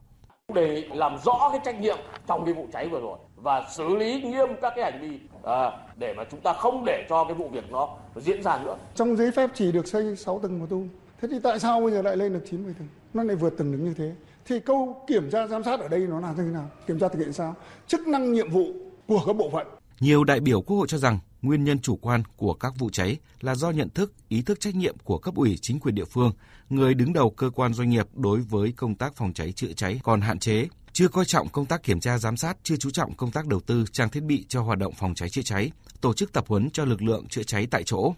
để 0.55 0.89
làm 0.95 1.17
rõ 1.25 1.49
cái 1.51 1.61
trách 1.65 1.81
nhiệm 1.81 1.99
trong 2.27 2.45
cái 2.45 2.55
vụ 2.55 2.69
cháy 2.73 2.89
vừa 2.89 3.01
rồi 3.01 3.19
và 3.43 3.69
xử 3.71 3.97
lý 3.97 4.23
nghiêm 4.23 4.49
các 4.63 4.73
cái 4.77 4.93
hành 4.93 5.01
vi 5.01 5.19
à, 5.45 5.71
để 5.97 6.15
mà 6.17 6.25
chúng 6.31 6.41
ta 6.41 6.53
không 6.53 6.83
để 6.87 7.07
cho 7.09 7.25
cái 7.25 7.35
vụ 7.35 7.49
việc 7.49 7.65
nó 7.71 7.89
diễn 8.17 8.43
ra 8.43 8.59
nữa. 8.65 8.77
Trong 8.95 9.17
giấy 9.17 9.31
phép 9.31 9.51
chỉ 9.55 9.73
được 9.73 9.87
xây 9.87 10.17
6 10.17 10.39
tầng 10.39 10.59
một 10.59 10.67
tu. 10.71 10.85
Thế 11.21 11.29
thì 11.31 11.39
tại 11.43 11.61
sao 11.61 11.81
bây 11.81 11.91
giờ 11.91 12.03
lại 12.03 12.17
lên 12.17 12.33
được 12.33 12.45
90 12.51 12.75
tầng? 12.79 12.89
Nó 13.15 13.23
lại 13.23 13.37
vượt 13.37 13.59
tầng 13.59 13.73
đứng 13.73 13.85
như 13.85 13.95
thế. 13.95 14.13
Thì 14.47 14.61
câu 14.61 15.05
kiểm 15.07 15.31
tra 15.31 15.47
giám 15.47 15.65
sát 15.65 15.81
ở 15.81 15.89
đây 15.89 16.01
nó 16.01 16.21
là 16.21 16.29
như 16.29 16.43
thế 16.43 16.51
nào? 16.53 16.71
Kiểm 16.87 16.99
tra 16.99 17.09
thực 17.09 17.19
hiện 17.19 17.33
sao? 17.33 17.55
Chức 17.87 18.09
năng 18.09 18.33
nhiệm 18.33 18.51
vụ 18.51 18.67
của 19.07 19.23
các 19.27 19.33
bộ 19.33 19.51
phận. 19.53 19.67
Nhiều 20.01 20.25
đại 20.25 20.41
biểu 20.41 20.63
Quốc 20.63 20.77
hội 20.77 20.87
cho 20.91 20.99
rằng 20.99 21.19
nguyên 21.43 21.65
nhân 21.65 21.79
chủ 21.79 21.97
quan 21.97 22.23
của 22.37 22.55
các 22.55 22.73
vụ 22.79 22.91
cháy 22.91 23.17
là 23.41 23.55
do 23.55 23.71
nhận 23.71 23.89
thức, 23.91 24.13
ý 24.29 24.43
thức 24.43 24.61
trách 24.61 24.75
nhiệm 24.75 24.97
của 25.05 25.19
cấp 25.19 25.35
ủy 25.35 25.59
chính 25.63 25.81
quyền 25.81 25.95
địa 25.95 26.05
phương, 26.05 26.33
người 26.71 26.95
đứng 26.95 27.13
đầu 27.13 27.31
cơ 27.31 27.51
quan 27.51 27.75
doanh 27.75 27.91
nghiệp 27.91 28.07
đối 28.15 28.41
với 28.41 28.73
công 28.77 28.95
tác 28.95 29.17
phòng 29.17 29.33
cháy 29.33 29.53
chữa 29.53 29.73
cháy 29.77 30.01
còn 30.03 30.21
hạn 30.21 30.39
chế, 30.39 30.67
chưa 30.99 31.09
coi 31.09 31.25
trọng 31.25 31.49
công 31.49 31.67
tác 31.67 31.83
kiểm 31.83 32.01
tra 32.01 32.19
giám 32.19 32.37
sát, 32.37 32.57
chưa 32.63 32.77
chú 32.77 32.91
trọng 32.91 33.15
công 33.15 33.31
tác 33.31 33.47
đầu 33.47 33.61
tư 33.61 33.85
trang 33.93 34.11
thiết 34.11 34.23
bị 34.23 34.45
cho 34.49 34.63
hoạt 34.63 34.79
động 34.79 34.93
phòng 34.95 35.15
cháy 35.15 35.29
chữa 35.29 35.43
cháy, 35.43 35.71
tổ 36.01 36.15
chức 36.15 36.33
tập 36.33 36.45
huấn 36.49 36.71
cho 36.71 36.85
lực 36.85 37.03
lượng 37.03 37.27
chữa 37.29 37.43
cháy 37.43 37.67
tại 37.71 37.83
chỗ. 37.85 38.15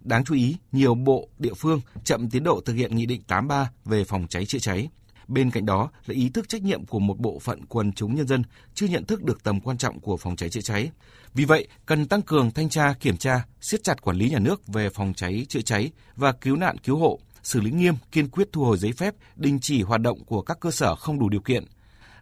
Đáng 0.00 0.24
chú 0.24 0.34
ý, 0.34 0.56
nhiều 0.72 0.94
bộ, 0.94 1.28
địa 1.38 1.54
phương 1.54 1.80
chậm 2.04 2.30
tiến 2.30 2.44
độ 2.44 2.60
thực 2.64 2.74
hiện 2.74 2.96
Nghị 2.96 3.06
định 3.06 3.22
83 3.22 3.70
về 3.84 4.04
phòng 4.04 4.26
cháy 4.30 4.46
chữa 4.46 4.58
cháy. 4.58 4.88
Bên 5.28 5.50
cạnh 5.50 5.66
đó 5.66 5.90
là 6.06 6.14
ý 6.14 6.28
thức 6.28 6.48
trách 6.48 6.62
nhiệm 6.62 6.84
của 6.84 6.98
một 6.98 7.18
bộ 7.18 7.38
phận 7.38 7.66
quần 7.66 7.92
chúng 7.92 8.14
nhân 8.14 8.26
dân 8.26 8.42
chưa 8.74 8.86
nhận 8.86 9.04
thức 9.04 9.22
được 9.22 9.42
tầm 9.42 9.60
quan 9.60 9.78
trọng 9.78 10.00
của 10.00 10.16
phòng 10.16 10.36
cháy 10.36 10.48
chữa 10.48 10.60
cháy. 10.60 10.90
Vì 11.34 11.44
vậy, 11.44 11.68
cần 11.86 12.06
tăng 12.06 12.22
cường 12.22 12.50
thanh 12.50 12.68
tra, 12.68 12.94
kiểm 13.00 13.16
tra, 13.16 13.44
siết 13.60 13.84
chặt 13.84 14.02
quản 14.02 14.16
lý 14.16 14.30
nhà 14.30 14.38
nước 14.38 14.66
về 14.66 14.88
phòng 14.90 15.14
cháy 15.16 15.46
chữa 15.48 15.60
cháy 15.60 15.90
và 16.16 16.32
cứu 16.32 16.56
nạn 16.56 16.78
cứu 16.78 16.98
hộ, 16.98 17.18
xử 17.42 17.60
lý 17.60 17.70
nghiêm, 17.70 17.94
kiên 18.12 18.28
quyết 18.28 18.48
thu 18.52 18.64
hồi 18.64 18.78
giấy 18.78 18.92
phép, 18.92 19.14
đình 19.36 19.60
chỉ 19.60 19.82
hoạt 19.82 20.00
động 20.00 20.24
của 20.24 20.42
các 20.42 20.60
cơ 20.60 20.70
sở 20.70 20.94
không 20.94 21.18
đủ 21.18 21.28
điều 21.28 21.40
kiện. 21.40 21.64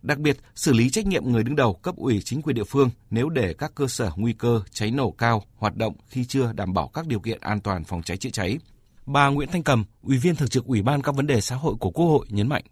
Đặc 0.02 0.18
biệt, 0.18 0.36
xử 0.54 0.72
lý 0.72 0.90
trách 0.90 1.06
nhiệm 1.06 1.24
người 1.24 1.44
đứng 1.44 1.56
đầu 1.56 1.74
cấp 1.74 1.96
ủy 1.96 2.20
chính 2.24 2.42
quyền 2.42 2.56
địa 2.56 2.64
phương 2.64 2.90
nếu 3.10 3.28
để 3.28 3.54
các 3.54 3.72
cơ 3.74 3.86
sở 3.88 4.10
nguy 4.16 4.32
cơ 4.32 4.60
cháy 4.72 4.90
nổ 4.90 5.10
cao 5.10 5.42
hoạt 5.56 5.76
động 5.76 5.94
khi 6.08 6.24
chưa 6.24 6.52
đảm 6.52 6.74
bảo 6.74 6.88
các 6.88 7.06
điều 7.06 7.20
kiện 7.20 7.38
an 7.40 7.60
toàn 7.60 7.84
phòng 7.84 8.02
cháy 8.02 8.16
chữa 8.16 8.30
cháy. 8.30 8.58
Bà 9.06 9.28
Nguyễn 9.28 9.48
Thanh 9.52 9.62
Cầm, 9.62 9.84
Ủy 10.02 10.18
viên 10.18 10.34
Thường 10.34 10.48
trực 10.48 10.66
Ủy 10.66 10.82
ban 10.82 11.02
các 11.02 11.14
vấn 11.14 11.26
đề 11.26 11.40
xã 11.40 11.56
hội 11.56 11.74
của 11.80 11.90
Quốc 11.90 12.06
hội 12.06 12.26
nhấn 12.30 12.48
mạnh. 12.48 12.64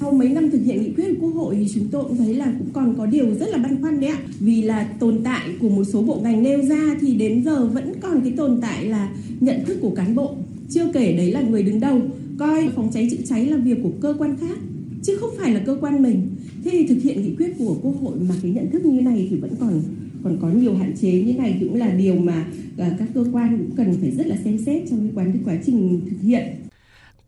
Sau 0.00 0.12
mấy 0.12 0.28
năm 0.28 0.50
thực 0.50 0.60
hiện 0.64 0.82
nghị 0.82 0.92
quyết 0.94 1.08
của 1.20 1.26
Quốc 1.26 1.34
hội 1.34 1.56
thì 1.56 1.66
chúng 1.74 1.88
tôi 1.92 2.04
cũng 2.04 2.16
thấy 2.16 2.34
là 2.34 2.52
cũng 2.58 2.70
còn 2.72 2.94
có 2.98 3.06
điều 3.06 3.34
rất 3.34 3.48
là 3.48 3.58
băn 3.58 3.82
khoăn 3.82 4.00
đấy 4.00 4.10
ạ. 4.10 4.18
Vì 4.40 4.62
là 4.62 4.88
tồn 5.00 5.20
tại 5.24 5.48
của 5.60 5.68
một 5.68 5.84
số 5.84 6.02
bộ 6.02 6.20
ngành 6.22 6.42
nêu 6.42 6.62
ra 6.62 6.96
thì 7.00 7.14
đến 7.14 7.44
giờ 7.44 7.66
vẫn 7.66 8.00
còn 8.00 8.20
cái 8.20 8.32
tồn 8.36 8.60
tại 8.60 8.84
là 8.84 9.10
nhận 9.40 9.64
thức 9.64 9.78
của 9.82 9.92
cán 9.96 10.14
bộ. 10.14 10.36
Chưa 10.70 10.92
kể 10.92 11.12
đấy 11.16 11.32
là 11.32 11.40
người 11.40 11.62
đứng 11.62 11.80
đầu 11.80 12.00
coi 12.38 12.68
phòng 12.76 12.90
cháy 12.92 13.08
chữa 13.10 13.24
cháy 13.26 13.46
là 13.46 13.56
việc 13.56 13.76
của 13.82 13.92
cơ 14.00 14.14
quan 14.18 14.36
khác 14.40 14.58
chứ 15.02 15.16
không 15.20 15.30
phải 15.38 15.54
là 15.54 15.60
cơ 15.66 15.78
quan 15.80 16.02
mình. 16.02 16.36
Thế 16.64 16.70
thì 16.70 16.86
thực 16.86 17.02
hiện 17.02 17.22
nghị 17.22 17.36
quyết 17.36 17.54
của 17.58 17.76
Quốc 17.82 17.94
hội 18.02 18.16
mà 18.28 18.34
cái 18.42 18.50
nhận 18.50 18.70
thức 18.70 18.84
như 18.84 19.00
này 19.00 19.26
thì 19.30 19.36
vẫn 19.36 19.54
còn 19.60 19.82
còn 20.24 20.38
có 20.42 20.48
nhiều 20.48 20.76
hạn 20.76 20.96
chế 21.00 21.12
như 21.12 21.34
này 21.34 21.56
cũng 21.60 21.74
là 21.74 21.88
điều 21.88 22.14
mà 22.14 22.46
à, 22.78 22.90
các 22.98 23.08
cơ 23.14 23.24
quan 23.32 23.58
cũng 23.58 23.76
cần 23.76 23.96
phải 24.00 24.10
rất 24.10 24.26
là 24.26 24.36
xem 24.44 24.58
xét 24.66 24.82
trong 24.90 25.00
cái 25.00 25.10
quá, 25.14 25.32
quá 25.44 25.54
trình 25.66 26.00
thực 26.10 26.16
hiện 26.22 26.42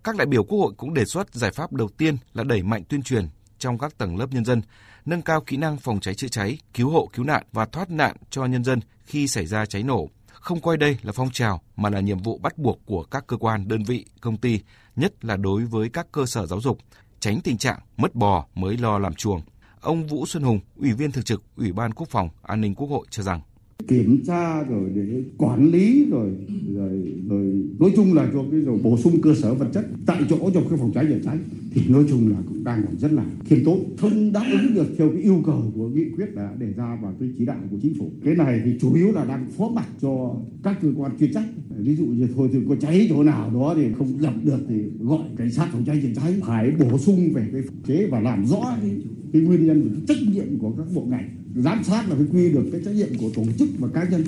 các 0.04 0.16
đại 0.16 0.26
biểu 0.26 0.44
Quốc 0.44 0.58
hội 0.58 0.72
cũng 0.76 0.94
đề 0.94 1.04
xuất 1.04 1.34
giải 1.34 1.50
pháp 1.52 1.72
đầu 1.72 1.88
tiên 1.88 2.16
là 2.34 2.44
đẩy 2.44 2.62
mạnh 2.62 2.82
tuyên 2.88 3.02
truyền 3.02 3.26
trong 3.58 3.78
các 3.78 3.98
tầng 3.98 4.16
lớp 4.16 4.26
nhân 4.30 4.44
dân, 4.44 4.62
nâng 5.04 5.22
cao 5.22 5.40
kỹ 5.40 5.56
năng 5.56 5.76
phòng 5.76 6.00
cháy 6.00 6.14
chữa 6.14 6.28
cháy, 6.28 6.58
cứu 6.74 6.90
hộ 6.90 7.08
cứu 7.12 7.24
nạn 7.24 7.42
và 7.52 7.66
thoát 7.66 7.90
nạn 7.90 8.16
cho 8.30 8.46
nhân 8.46 8.64
dân 8.64 8.80
khi 9.04 9.28
xảy 9.28 9.46
ra 9.46 9.66
cháy 9.66 9.82
nổ. 9.82 10.08
Không 10.26 10.60
coi 10.60 10.76
đây 10.76 10.98
là 11.02 11.12
phong 11.12 11.30
trào 11.30 11.62
mà 11.76 11.90
là 11.90 12.00
nhiệm 12.00 12.18
vụ 12.18 12.38
bắt 12.38 12.58
buộc 12.58 12.80
của 12.86 13.02
các 13.02 13.26
cơ 13.26 13.36
quan, 13.36 13.68
đơn 13.68 13.84
vị, 13.84 14.06
công 14.20 14.36
ty, 14.36 14.60
nhất 14.96 15.24
là 15.24 15.36
đối 15.36 15.64
với 15.64 15.88
các 15.88 16.06
cơ 16.12 16.26
sở 16.26 16.46
giáo 16.46 16.60
dục, 16.60 16.78
tránh 17.22 17.40
tình 17.40 17.58
trạng 17.58 17.78
mất 17.96 18.14
bò 18.14 18.46
mới 18.54 18.76
lo 18.76 18.98
làm 18.98 19.14
chuồng. 19.14 19.40
Ông 19.80 20.06
Vũ 20.06 20.26
Xuân 20.26 20.42
Hùng, 20.42 20.60
Ủy 20.76 20.92
viên 20.92 21.12
Thường 21.12 21.24
trực 21.24 21.42
Ủy 21.56 21.72
ban 21.72 21.92
Quốc 21.92 22.08
phòng 22.10 22.28
An 22.42 22.60
ninh 22.60 22.74
Quốc 22.74 22.88
hội 22.88 23.06
cho 23.10 23.22
rằng 23.22 23.40
kiểm 23.88 24.22
tra 24.26 24.62
rồi 24.62 24.90
để 24.94 25.22
quản 25.38 25.70
lý 25.70 26.06
rồi 26.10 26.30
rồi 26.74 27.14
rồi 27.28 27.51
nói 27.78 27.92
chung 27.96 28.14
là 28.14 28.30
cho 28.32 28.44
cái 28.50 28.60
rồi 28.60 28.78
bổ 28.82 28.96
sung 28.96 29.20
cơ 29.20 29.34
sở 29.34 29.54
vật 29.54 29.68
chất 29.74 29.86
tại 30.06 30.22
chỗ 30.30 30.50
cho 30.54 30.60
cái 30.70 30.78
phòng 30.78 30.92
cháy 30.94 31.06
chữa 31.08 31.18
cháy 31.24 31.38
thì 31.70 31.82
nói 31.88 32.04
chung 32.08 32.28
là 32.28 32.36
cũng 32.48 32.64
đang 32.64 32.82
còn 32.86 32.98
rất 32.98 33.12
là 33.12 33.24
khiêm 33.44 33.64
tốn. 33.64 33.96
Không 33.96 34.32
đáp 34.32 34.44
ứng 34.52 34.74
được 34.74 34.86
theo 34.98 35.08
cái 35.08 35.22
yêu 35.22 35.42
cầu 35.46 35.72
của 35.74 35.88
nghị 35.88 36.04
quyết 36.16 36.34
đã 36.34 36.54
đề 36.58 36.72
ra 36.76 36.98
và 37.02 37.12
cái 37.20 37.28
chỉ 37.38 37.44
đạo 37.44 37.58
của 37.70 37.76
chính 37.82 37.94
phủ. 37.98 38.10
Cái 38.24 38.34
này 38.34 38.60
thì 38.64 38.70
chủ 38.80 38.94
yếu 38.94 39.12
là 39.12 39.24
đang 39.24 39.50
phó 39.50 39.68
mặt 39.68 39.86
cho 40.00 40.36
các 40.62 40.78
cơ 40.82 40.88
quan 40.96 41.18
chuyên 41.18 41.32
trách. 41.32 41.48
Ví 41.78 41.96
dụ 41.96 42.04
như 42.04 42.28
thôi 42.34 42.48
thì 42.52 42.58
có 42.68 42.76
cháy 42.80 43.06
chỗ 43.10 43.22
nào 43.22 43.50
đó 43.54 43.74
thì 43.76 43.82
không 43.98 44.22
dập 44.22 44.34
được 44.44 44.60
thì 44.68 44.74
gọi 45.00 45.22
cảnh 45.36 45.52
sát 45.52 45.68
phòng 45.72 45.84
cháy 45.84 46.00
chữa 46.02 46.20
cháy 46.20 46.34
phải 46.46 46.70
bổ 46.70 46.98
sung 46.98 47.32
về 47.32 47.48
cái 47.52 47.62
chế 47.86 48.06
và 48.06 48.20
làm 48.20 48.46
rõ 48.46 48.76
cái, 48.82 48.90
cái 49.32 49.42
nguyên 49.42 49.66
nhân 49.66 49.88
và 49.88 50.00
trách 50.08 50.22
nhiệm 50.32 50.58
của 50.58 50.70
các 50.70 50.86
bộ 50.94 51.06
ngành 51.10 51.28
giám 51.56 51.84
sát 51.84 52.08
là 52.08 52.14
phải 52.14 52.26
quy 52.32 52.52
được 52.52 52.64
cái 52.72 52.80
trách 52.84 52.94
nhiệm 52.94 53.08
của 53.20 53.30
tổ 53.34 53.42
chức 53.58 53.68
và 53.78 53.88
cá 53.88 54.08
nhân. 54.10 54.24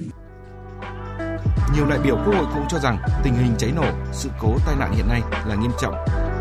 Nhiều 1.75 1.87
đại 1.87 1.99
biểu 1.99 2.17
Quốc 2.17 2.35
hội 2.35 2.47
cũng 2.55 2.67
cho 2.69 2.79
rằng 2.79 2.99
tình 3.23 3.35
hình 3.35 3.55
cháy 3.59 3.73
nổ, 3.77 3.87
sự 4.13 4.29
cố 4.41 4.57
tai 4.67 4.77
nạn 4.77 4.93
hiện 4.93 5.09
nay 5.09 5.23
là 5.47 5.55
nghiêm 5.55 5.71
trọng, 5.81 5.95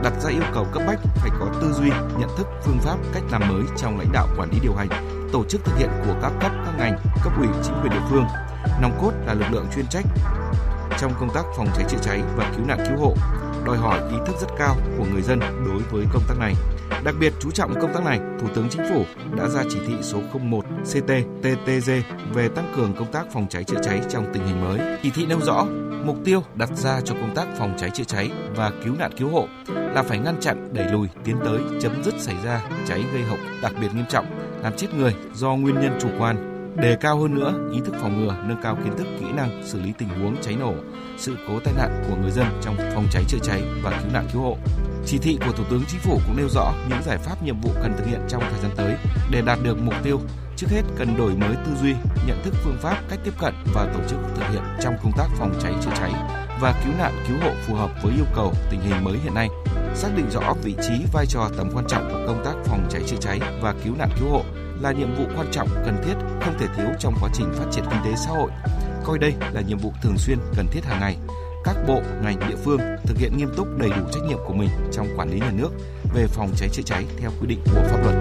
đặt 0.04 0.14
ra 0.22 0.30
yêu 0.30 0.44
cầu 0.54 0.68
cấp 0.72 0.84
bách 0.88 1.00
phải 1.16 1.30
có 1.40 1.46
tư 1.62 1.74
duy, 1.74 1.90
nhận 1.90 2.30
thức, 2.38 2.48
phương 2.64 2.80
pháp, 2.80 2.98
cách 3.14 3.24
làm 3.32 3.42
mới 3.50 3.64
trong 3.78 4.00
lãnh 4.00 4.12
đạo 4.12 4.28
quản 4.38 4.50
lý 4.52 4.60
điều 4.62 4.76
hành, 4.76 4.90
tổ 5.34 5.44
chức 5.50 5.66
thực 5.66 5.78
hiện 5.78 5.90
của 6.06 6.16
các 6.22 6.32
cấp 6.42 6.52
các 6.66 6.74
ngành, 6.78 7.00
cấp 7.24 7.34
ủy 7.38 7.48
chính 7.64 7.74
quyền 7.82 7.92
địa 7.92 8.06
phương. 8.10 8.26
Nòng 8.82 8.98
cốt 9.02 9.12
là 9.26 9.34
lực 9.34 9.46
lượng 9.52 9.68
chuyên 9.76 9.88
trách 9.88 10.06
trong 11.00 11.14
công 11.20 11.30
tác 11.34 11.44
phòng 11.58 11.68
cháy 11.76 11.86
chữa 11.90 11.98
cháy 12.02 12.22
và 12.36 12.52
cứu 12.56 12.66
nạn 12.66 12.78
cứu 12.90 12.98
hộ, 13.00 13.16
đòi 13.66 13.78
hỏi 13.78 14.00
ý 14.10 14.18
thức 14.28 14.36
rất 14.42 14.48
cao 14.58 14.76
của 14.98 15.06
người 15.14 15.22
dân 15.22 15.40
đối 15.40 15.82
với 15.92 16.06
công 16.14 16.24
tác 16.28 16.36
này. 16.40 16.54
Đặc 17.04 17.16
biệt 17.20 17.34
chú 17.40 17.52
trọng 17.52 17.74
công 17.82 17.94
tác 17.94 18.04
này, 18.06 18.20
Thủ 18.40 18.48
tướng 18.56 18.70
Chính 18.70 18.82
phủ 18.90 19.04
đã 19.38 19.48
ra 19.48 19.64
chỉ 19.70 19.80
thị 19.88 19.94
số 20.02 20.22
01 20.34 20.66
CT-TTG 20.84 22.02
về 22.34 22.50
tăng 22.50 22.74
cường 22.76 22.94
công 22.94 23.12
tác 23.12 23.26
phòng 23.32 23.48
cháy 23.50 23.64
chữa 23.64 23.82
cháy 23.84 24.02
trong 24.10 24.26
tình 24.34 24.48
hình 24.48 24.62
mới. 24.62 24.80
Chỉ 25.04 25.10
thị 25.10 25.26
nêu 25.26 25.40
rõ, 25.42 25.66
mục 26.06 26.18
tiêu 26.26 26.44
đặt 26.56 26.70
ra 26.76 27.02
cho 27.02 27.16
công 27.16 27.36
tác 27.36 27.48
phòng 27.58 27.76
cháy 27.78 27.90
chữa 27.94 28.04
cháy 28.04 28.32
và 28.56 28.72
cứu 28.86 28.96
nạn 29.00 29.12
cứu 29.18 29.30
hộ 29.30 29.48
là 29.68 30.04
phải 30.04 30.20
ngăn 30.20 30.40
chặn, 30.40 30.70
đẩy 30.74 30.92
lùi, 30.92 31.08
tiến 31.24 31.36
tới 31.46 31.60
chấm 31.82 32.04
dứt 32.04 32.14
xảy 32.20 32.36
ra 32.44 32.62
cháy 32.88 33.04
gây 33.14 33.24
hậu 33.24 33.38
đặc 33.62 33.74
biệt 33.82 33.90
nghiêm 33.96 34.06
trọng, 34.10 34.26
làm 34.62 34.74
chết 34.78 34.88
người 34.94 35.16
do 35.34 35.56
nguyên 35.56 35.76
nhân 35.76 35.98
chủ 36.02 36.10
quan, 36.20 36.36
đề 36.76 36.98
cao 37.02 37.20
hơn 37.20 37.36
nữa 37.36 37.70
ý 37.74 37.80
thức 37.86 37.96
phòng 38.02 38.18
ngừa, 38.26 38.36
nâng 38.48 38.62
cao 38.64 38.78
kiến 38.84 38.98
thức, 38.98 39.08
kỹ 39.20 39.26
năng 39.36 39.64
xử 39.66 39.82
lý 39.82 39.94
tình 39.98 40.10
huống 40.10 40.36
cháy 40.42 40.56
nổ, 40.60 40.74
sự 41.18 41.36
cố 41.48 41.60
tai 41.60 41.74
nạn 41.78 42.04
của 42.10 42.16
người 42.16 42.32
dân 42.32 42.48
trong 42.62 42.76
phòng 42.96 43.06
cháy 43.12 43.24
chữa 43.28 43.40
cháy 43.42 43.62
và 43.84 44.00
cứu 44.02 44.12
nạn 44.14 44.26
cứu 44.34 44.42
hộ. 44.42 44.58
Chỉ 45.06 45.18
thị 45.18 45.38
của 45.46 45.52
Thủ 45.52 45.64
tướng 45.70 45.84
Chính 45.88 46.00
phủ 46.00 46.20
cũng 46.26 46.38
nêu 46.38 46.50
rõ 46.50 46.74
những 46.90 47.04
giải 47.04 47.18
pháp 47.18 47.44
nhiệm 47.44 47.62
vụ 47.62 47.72
cần 47.84 47.94
thực 47.98 48.06
hiện 48.06 48.22
trong 48.30 48.42
thời 48.42 48.62
gian 48.62 48.72
tới 48.76 48.96
để 49.32 49.42
đạt 49.42 49.60
được 49.64 49.78
mục 49.82 49.94
tiêu. 50.04 50.20
Trước 50.56 50.68
hết 50.70 50.82
cần 50.98 51.18
đổi 51.18 51.36
mới 51.36 51.56
tư 51.66 51.72
duy, 51.82 51.94
nhận 52.28 52.42
thức 52.44 52.54
phương 52.64 52.78
pháp, 52.82 52.98
cách 53.10 53.20
tiếp 53.24 53.34
cận 53.40 53.54
và 53.74 53.86
tổ 53.94 54.00
chức 54.10 54.20
thực 54.36 54.50
hiện 54.52 54.62
trong 54.82 54.96
công 55.04 55.12
tác 55.18 55.28
phòng 55.38 55.60
cháy 55.64 55.74
chữa 55.84 55.92
cháy 55.96 56.12
và 56.62 56.82
cứu 56.86 56.94
nạn 56.98 57.14
cứu 57.28 57.38
hộ 57.42 57.52
phù 57.68 57.76
hợp 57.76 57.92
với 58.04 58.14
yêu 58.16 58.26
cầu 58.36 58.54
tình 58.72 58.82
hình 58.82 59.04
mới 59.04 59.18
hiện 59.24 59.34
nay. 59.34 59.50
Xác 59.96 60.10
định 60.16 60.30
rõ 60.30 60.54
vị 60.64 60.76
trí, 60.82 61.06
vai 61.14 61.26
trò, 61.26 61.50
tầm 61.58 61.70
quan 61.74 61.86
trọng 61.88 62.10
của 62.12 62.24
công 62.28 62.46
tác 62.46 62.54
phòng 62.66 62.88
cháy 62.90 63.02
chữa 63.08 63.18
cháy 63.20 63.40
và 63.62 63.74
cứu 63.84 63.96
nạn 63.96 64.10
cứu 64.20 64.30
hộ 64.30 64.44
là 64.82 64.92
nhiệm 64.92 65.16
vụ 65.16 65.24
quan 65.36 65.48
trọng, 65.52 65.68
cần 65.86 65.98
thiết, 66.06 66.14
không 66.42 66.60
thể 66.60 66.68
thiếu 66.78 66.88
trong 67.00 67.14
quá 67.22 67.30
trình 67.34 67.54
phát 67.54 67.66
triển 67.72 67.84
kinh 67.92 68.00
tế 68.06 68.12
xã 68.26 68.32
hội. 68.32 68.52
Coi 69.06 69.20
đây 69.20 69.34
là 69.54 69.62
nhiệm 69.62 69.78
vụ 69.78 69.94
thường 70.02 70.18
xuyên, 70.18 70.38
cần 70.56 70.68
thiết 70.72 70.86
hàng 70.86 71.00
ngày. 71.00 71.18
Các 71.63 71.75
bộ, 71.88 72.01
ngành, 72.24 72.39
địa 72.39 72.55
phương 72.63 72.79
thực 73.03 73.17
hiện 73.17 73.38
nghiêm 73.38 73.50
túc 73.58 73.67
đầy 73.77 73.89
đủ 73.89 74.05
trách 74.13 74.24
nhiệm 74.27 74.38
của 74.48 74.53
mình 74.53 74.70
trong 74.91 75.08
quản 75.17 75.32
lý 75.32 75.39
nhà 75.39 75.51
nước 75.51 75.70
về 76.13 76.27
phòng 76.27 76.51
cháy 76.58 76.70
chữa 76.74 76.82
cháy 76.86 77.05
theo 77.17 77.32
quy 77.41 77.48
định 77.48 77.60
của 77.65 77.84
pháp 77.91 78.00
luật. 78.03 78.15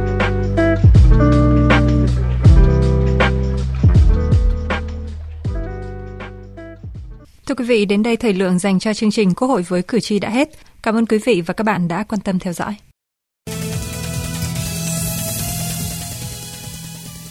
Thưa 7.46 7.54
quý 7.54 7.64
vị, 7.64 7.84
đến 7.84 8.02
đây 8.02 8.16
thời 8.16 8.32
lượng 8.32 8.58
dành 8.58 8.78
cho 8.78 8.94
chương 8.94 9.10
trình 9.10 9.34
Quốc 9.34 9.48
hội 9.48 9.62
với 9.62 9.82
cử 9.82 10.00
tri 10.00 10.18
đã 10.18 10.30
hết. 10.30 10.48
Cảm 10.82 10.94
ơn 10.94 11.06
quý 11.06 11.18
vị 11.24 11.42
và 11.46 11.54
các 11.54 11.64
bạn 11.64 11.88
đã 11.88 12.04
quan 12.08 12.20
tâm 12.20 12.38
theo 12.38 12.52
dõi. 12.52 12.76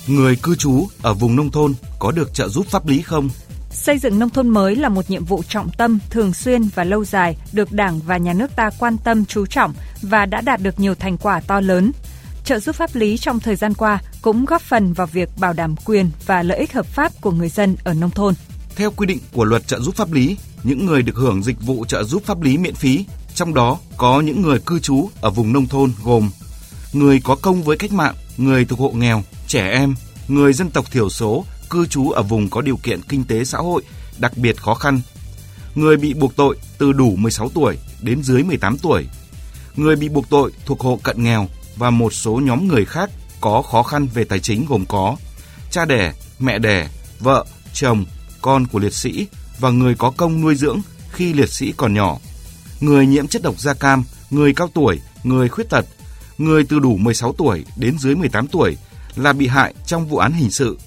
Người 0.08 0.36
cư 0.44 0.56
trú 0.56 0.88
ở 1.02 1.14
vùng 1.14 1.36
nông 1.36 1.52
thôn 1.52 1.74
có 2.00 2.12
được 2.12 2.34
trợ 2.34 2.48
giúp 2.48 2.66
pháp 2.68 2.88
lý 2.88 3.02
không? 3.02 3.30
Xây 3.72 3.98
dựng 3.98 4.20
nông 4.20 4.30
thôn 4.30 4.50
mới 4.50 4.76
là 4.76 4.90
một 4.90 5.10
nhiệm 5.10 5.26
vụ 5.26 5.44
trọng 5.50 5.70
tâm, 5.78 6.00
thường 6.10 6.34
xuyên 6.34 6.64
và 6.76 6.84
lâu 6.84 7.06
dài 7.06 7.38
được 7.54 7.72
Đảng 7.72 8.00
và 8.00 8.18
Nhà 8.18 8.34
nước 8.34 8.56
ta 8.56 8.70
quan 8.80 8.98
tâm 8.98 9.26
chú 9.26 9.46
trọng 9.46 9.74
và 10.02 10.26
đã 10.26 10.42
đạt 10.42 10.62
được 10.62 10.80
nhiều 10.80 10.96
thành 10.96 11.18
quả 11.18 11.40
to 11.40 11.60
lớn. 11.60 11.92
Trợ 12.46 12.60
giúp 12.60 12.76
pháp 12.76 12.96
lý 12.96 13.18
trong 13.18 13.40
thời 13.40 13.56
gian 13.56 13.74
qua 13.74 14.02
cũng 14.22 14.46
góp 14.46 14.62
phần 14.62 14.94
vào 14.94 15.08
việc 15.08 15.30
bảo 15.40 15.54
đảm 15.54 15.76
quyền 15.86 16.10
và 16.26 16.44
lợi 16.44 16.58
ích 16.58 16.74
hợp 16.74 16.86
pháp 16.86 17.12
của 17.22 17.32
người 17.32 17.50
dân 17.50 17.76
ở 17.84 17.94
nông 17.94 18.12
thôn. 18.12 18.34
Theo 18.76 18.92
quy 18.92 19.06
định 19.06 19.20
của 19.32 19.46
luật 19.46 19.68
trợ 19.68 19.80
giúp 19.80 19.96
pháp 19.96 20.12
lý, 20.12 20.38
những 20.64 20.86
người 20.86 21.02
được 21.02 21.16
hưởng 21.16 21.44
dịch 21.44 21.62
vụ 21.62 21.86
trợ 21.86 22.04
giúp 22.04 22.24
pháp 22.26 22.42
lý 22.42 22.58
miễn 22.58 22.76
phí, 22.76 23.06
trong 23.36 23.54
đó 23.54 23.78
có 23.98 24.22
những 24.22 24.42
người 24.42 24.60
cư 24.60 24.80
trú 24.80 25.10
ở 25.22 25.30
vùng 25.30 25.54
nông 25.54 25.68
thôn 25.68 25.92
gồm 26.04 26.30
người 26.94 27.22
có 27.24 27.36
công 27.36 27.64
với 27.64 27.78
cách 27.78 27.92
mạng, 27.92 28.16
người 28.38 28.66
thuộc 28.66 28.80
hộ 28.80 28.92
nghèo, 28.92 29.24
trẻ 29.48 29.70
em, 29.72 29.96
người 30.28 30.54
dân 30.54 30.70
tộc 30.70 30.92
thiểu 30.92 31.10
số 31.10 31.46
cư 31.72 31.86
trú 31.86 32.10
ở 32.12 32.24
vùng 32.24 32.50
có 32.50 32.62
điều 32.62 32.78
kiện 32.78 33.02
kinh 33.02 33.24
tế 33.24 33.46
xã 33.46 33.58
hội 33.58 33.84
đặc 34.18 34.38
biệt 34.38 34.62
khó 34.62 34.74
khăn, 34.74 35.02
người 35.76 35.98
bị 35.98 36.14
buộc 36.14 36.36
tội 36.36 36.58
từ 36.78 36.94
đủ 36.94 37.16
16 37.16 37.50
tuổi 37.50 37.78
đến 38.02 38.24
dưới 38.24 38.44
18 38.44 38.78
tuổi, 38.78 39.06
người 39.76 39.96
bị 39.96 40.10
buộc 40.10 40.30
tội 40.30 40.52
thuộc 40.66 40.80
hộ 40.80 41.00
cận 41.04 41.24
nghèo 41.24 41.48
và 41.76 41.90
một 41.90 42.14
số 42.14 42.40
nhóm 42.44 42.68
người 42.68 42.86
khác 42.86 43.10
có 43.42 43.62
khó 43.62 43.84
khăn 43.84 44.08
về 44.14 44.24
tài 44.24 44.40
chính 44.40 44.66
gồm 44.66 44.86
có 44.86 45.16
cha 45.72 45.86
đẻ, 45.86 46.14
mẹ 46.40 46.60
đẻ, 46.60 46.90
vợ, 47.20 47.46
chồng, 47.74 48.06
con 48.42 48.68
của 48.68 48.80
liệt 48.80 48.94
sĩ 48.94 49.28
và 49.60 49.70
người 49.70 49.96
có 49.96 50.12
công 50.18 50.42
nuôi 50.42 50.56
dưỡng 50.56 50.82
khi 51.12 51.34
liệt 51.34 51.50
sĩ 51.50 51.74
còn 51.78 51.94
nhỏ, 51.94 52.18
người 52.80 53.08
nhiễm 53.08 53.28
chất 53.28 53.42
độc 53.42 53.60
da 53.60 53.74
cam, 53.74 54.04
người 54.30 54.54
cao 54.54 54.70
tuổi, 54.74 55.00
người 55.24 55.50
khuyết 55.50 55.70
tật, 55.70 55.86
người 56.38 56.64
từ 56.64 56.80
đủ 56.80 56.98
16 56.98 57.34
tuổi 57.34 57.66
đến 57.76 57.98
dưới 58.00 58.16
18 58.16 58.48
tuổi 58.48 58.78
là 59.16 59.34
bị 59.34 59.48
hại 59.48 59.74
trong 59.86 60.08
vụ 60.08 60.18
án 60.18 60.32
hình 60.32 60.52
sự, 60.52 60.78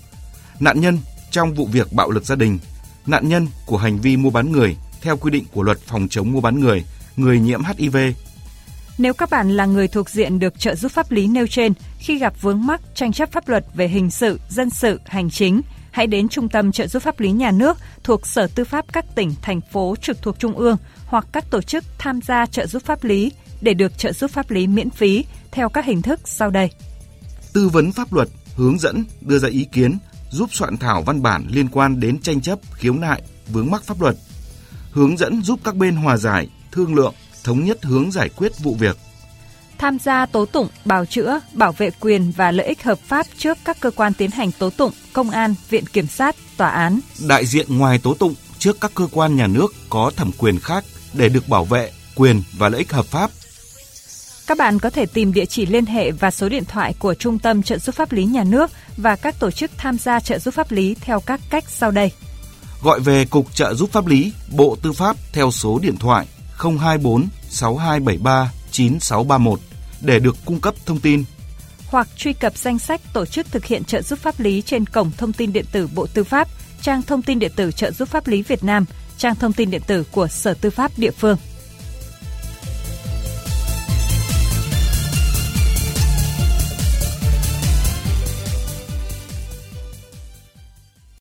nạn 0.61 0.81
nhân 0.81 0.99
trong 1.31 1.55
vụ 1.55 1.67
việc 1.67 1.93
bạo 1.93 2.11
lực 2.11 2.25
gia 2.25 2.35
đình, 2.35 2.59
nạn 3.07 3.29
nhân 3.29 3.47
của 3.67 3.77
hành 3.77 3.99
vi 3.99 4.17
mua 4.17 4.31
bán 4.31 4.53
người 4.53 4.77
theo 5.01 5.17
quy 5.17 5.31
định 5.31 5.45
của 5.53 5.63
luật 5.63 5.79
phòng 5.79 6.09
chống 6.11 6.33
mua 6.33 6.41
bán 6.41 6.61
người, 6.61 6.85
người 7.17 7.41
nhiễm 7.41 7.61
HIV. 7.65 7.97
Nếu 8.99 9.15
các 9.15 9.31
bạn 9.31 9.57
là 9.57 9.67
người 9.67 9.89
thuộc 9.89 10.11
diện 10.11 10.39
được 10.39 10.59
trợ 10.59 10.75
giúp 10.75 10.93
pháp 10.93 11.11
lý 11.11 11.27
nêu 11.27 11.47
trên, 11.47 11.73
khi 11.99 12.19
gặp 12.19 12.35
vướng 12.41 12.67
mắc 12.67 12.81
tranh 12.95 13.13
chấp 13.13 13.33
pháp 13.33 13.49
luật 13.49 13.65
về 13.75 13.89
hình 13.89 14.11
sự, 14.11 14.41
dân 14.49 14.71
sự, 14.71 15.01
hành 15.07 15.31
chính, 15.31 15.63
hãy 15.91 16.07
đến 16.07 16.29
Trung 16.29 16.49
tâm 16.49 16.73
trợ 16.73 16.87
giúp 16.87 17.03
pháp 17.03 17.21
lý 17.21 17.33
nhà 17.33 17.51
nước 17.51 17.79
thuộc 18.03 18.27
Sở 18.27 18.47
Tư 18.47 18.65
pháp 18.65 18.85
các 18.93 19.15
tỉnh, 19.15 19.35
thành 19.43 19.61
phố 19.73 19.95
trực 20.03 20.23
thuộc 20.23 20.39
Trung 20.39 20.57
ương 20.57 20.77
hoặc 21.07 21.27
các 21.33 21.51
tổ 21.51 21.63
chức 21.63 21.85
tham 21.99 22.21
gia 22.23 22.47
trợ 22.47 22.67
giúp 22.67 22.83
pháp 22.85 23.05
lý 23.05 23.33
để 23.61 23.75
được 23.75 23.99
trợ 23.99 24.13
giúp 24.13 24.31
pháp 24.31 24.51
lý 24.51 24.67
miễn 24.67 24.91
phí 24.91 25.25
theo 25.51 25.69
các 25.69 25.85
hình 25.85 26.03
thức 26.03 26.21
sau 26.25 26.51
đây. 26.51 26.71
Tư 27.53 27.69
vấn 27.69 27.93
pháp 27.93 28.13
luật, 28.13 28.29
hướng 28.57 28.79
dẫn, 28.79 29.05
đưa 29.21 29.39
ra 29.39 29.49
ý 29.49 29.67
kiến, 29.73 29.99
giúp 30.31 30.55
soạn 30.55 30.77
thảo 30.77 31.03
văn 31.03 31.23
bản 31.23 31.47
liên 31.51 31.69
quan 31.69 32.01
đến 32.01 32.21
tranh 32.21 32.41
chấp, 32.41 32.59
khiếu 32.73 32.95
nại, 32.95 33.23
vướng 33.49 33.71
mắc 33.71 33.85
pháp 33.85 34.01
luật, 34.01 34.17
hướng 34.91 35.17
dẫn 35.17 35.43
giúp 35.43 35.61
các 35.65 35.77
bên 35.77 35.97
hòa 35.97 36.17
giải, 36.17 36.49
thương 36.73 36.95
lượng, 36.95 37.15
thống 37.45 37.65
nhất 37.65 37.85
hướng 37.85 38.13
giải 38.13 38.29
quyết 38.29 38.53
vụ 38.59 38.75
việc. 38.75 38.99
Tham 39.79 39.99
gia 39.99 40.27
tố 40.27 40.47
tụng, 40.47 40.69
bào 40.85 41.05
chữa, 41.05 41.41
bảo 41.53 41.73
vệ 41.73 41.91
quyền 42.01 42.33
và 42.37 42.51
lợi 42.51 42.67
ích 42.67 42.83
hợp 42.83 42.99
pháp 42.99 43.27
trước 43.39 43.59
các 43.65 43.81
cơ 43.81 43.91
quan 43.91 44.15
tiến 44.15 44.31
hành 44.31 44.53
tố 44.53 44.71
tụng, 44.71 44.93
công 45.13 45.31
an, 45.31 45.55
viện 45.71 45.87
kiểm 45.87 46.07
sát, 46.07 46.37
tòa 46.57 46.69
án. 46.69 47.01
Đại 47.29 47.47
diện 47.47 47.79
ngoài 47.79 47.99
tố 47.99 48.15
tụng 48.15 48.35
trước 48.59 48.81
các 48.81 48.93
cơ 48.95 49.09
quan 49.13 49.37
nhà 49.37 49.47
nước 49.47 49.75
có 49.91 50.11
thẩm 50.17 50.31
quyền 50.39 50.59
khác 50.59 50.85
để 51.13 51.29
được 51.29 51.49
bảo 51.49 51.65
vệ 51.65 51.93
quyền 52.15 52.43
và 52.59 52.69
lợi 52.69 52.79
ích 52.79 52.93
hợp 52.93 53.07
pháp 53.07 53.31
các 54.47 54.59
bạn 54.59 54.79
có 54.79 54.91
thể 54.91 55.07
tìm 55.07 55.33
địa 55.33 55.45
chỉ 55.47 55.67
liên 55.67 55.87
hệ 55.87 56.11
và 56.11 56.31
số 56.31 56.49
điện 56.49 56.65
thoại 56.65 56.95
của 56.99 57.15
Trung 57.15 57.39
tâm 57.39 57.63
trợ 57.63 57.79
giúp 57.79 57.95
pháp 57.95 58.13
lý 58.13 58.25
nhà 58.25 58.45
nước 58.45 58.71
và 58.97 59.17
các 59.17 59.39
tổ 59.39 59.51
chức 59.51 59.71
tham 59.77 59.99
gia 59.99 60.21
trợ 60.21 60.39
giúp 60.39 60.55
pháp 60.55 60.73
lý 60.73 60.97
theo 61.01 61.21
các 61.21 61.41
cách 61.51 61.65
sau 61.69 61.91
đây. 61.91 62.13
Gọi 62.83 63.01
về 63.01 63.25
Cục 63.25 63.55
Trợ 63.55 63.75
giúp 63.75 63.93
pháp 63.93 64.07
lý, 64.07 64.33
Bộ 64.57 64.77
Tư 64.83 64.93
pháp 64.93 65.17
theo 65.33 65.51
số 65.51 65.79
điện 65.79 65.97
thoại 65.97 66.27
024 66.59 67.29
6273 67.49 68.53
9631 68.71 69.61
để 70.01 70.19
được 70.19 70.37
cung 70.45 70.61
cấp 70.61 70.75
thông 70.87 71.01
tin. 71.01 71.25
Hoặc 71.87 72.09
truy 72.17 72.33
cập 72.33 72.57
danh 72.57 72.79
sách 72.79 73.01
tổ 73.13 73.27
chức 73.27 73.53
thực 73.53 73.65
hiện 73.65 73.85
trợ 73.85 74.03
giúp 74.03 74.19
pháp 74.19 74.41
lý 74.41 74.63
trên 74.63 74.87
cổng 74.87 75.11
thông 75.17 75.33
tin 75.33 75.53
điện 75.53 75.65
tử 75.73 75.89
Bộ 75.95 76.07
Tư 76.07 76.25
pháp, 76.25 76.49
trang 76.83 77.03
thông 77.03 77.23
tin 77.23 77.39
điện 77.39 77.53
tử 77.57 77.73
trợ 77.73 77.91
giúp 77.91 78.09
pháp 78.09 78.27
lý 78.27 78.43
Việt 78.43 78.65
Nam, 78.65 78.85
trang 79.19 79.35
thông 79.35 79.53
tin 79.53 79.71
điện 79.71 79.83
tử 79.87 80.05
của 80.13 80.29
Sở 80.29 80.55
Tư 80.55 80.71
pháp 80.71 80.93
địa 80.97 81.11
phương. 81.11 81.37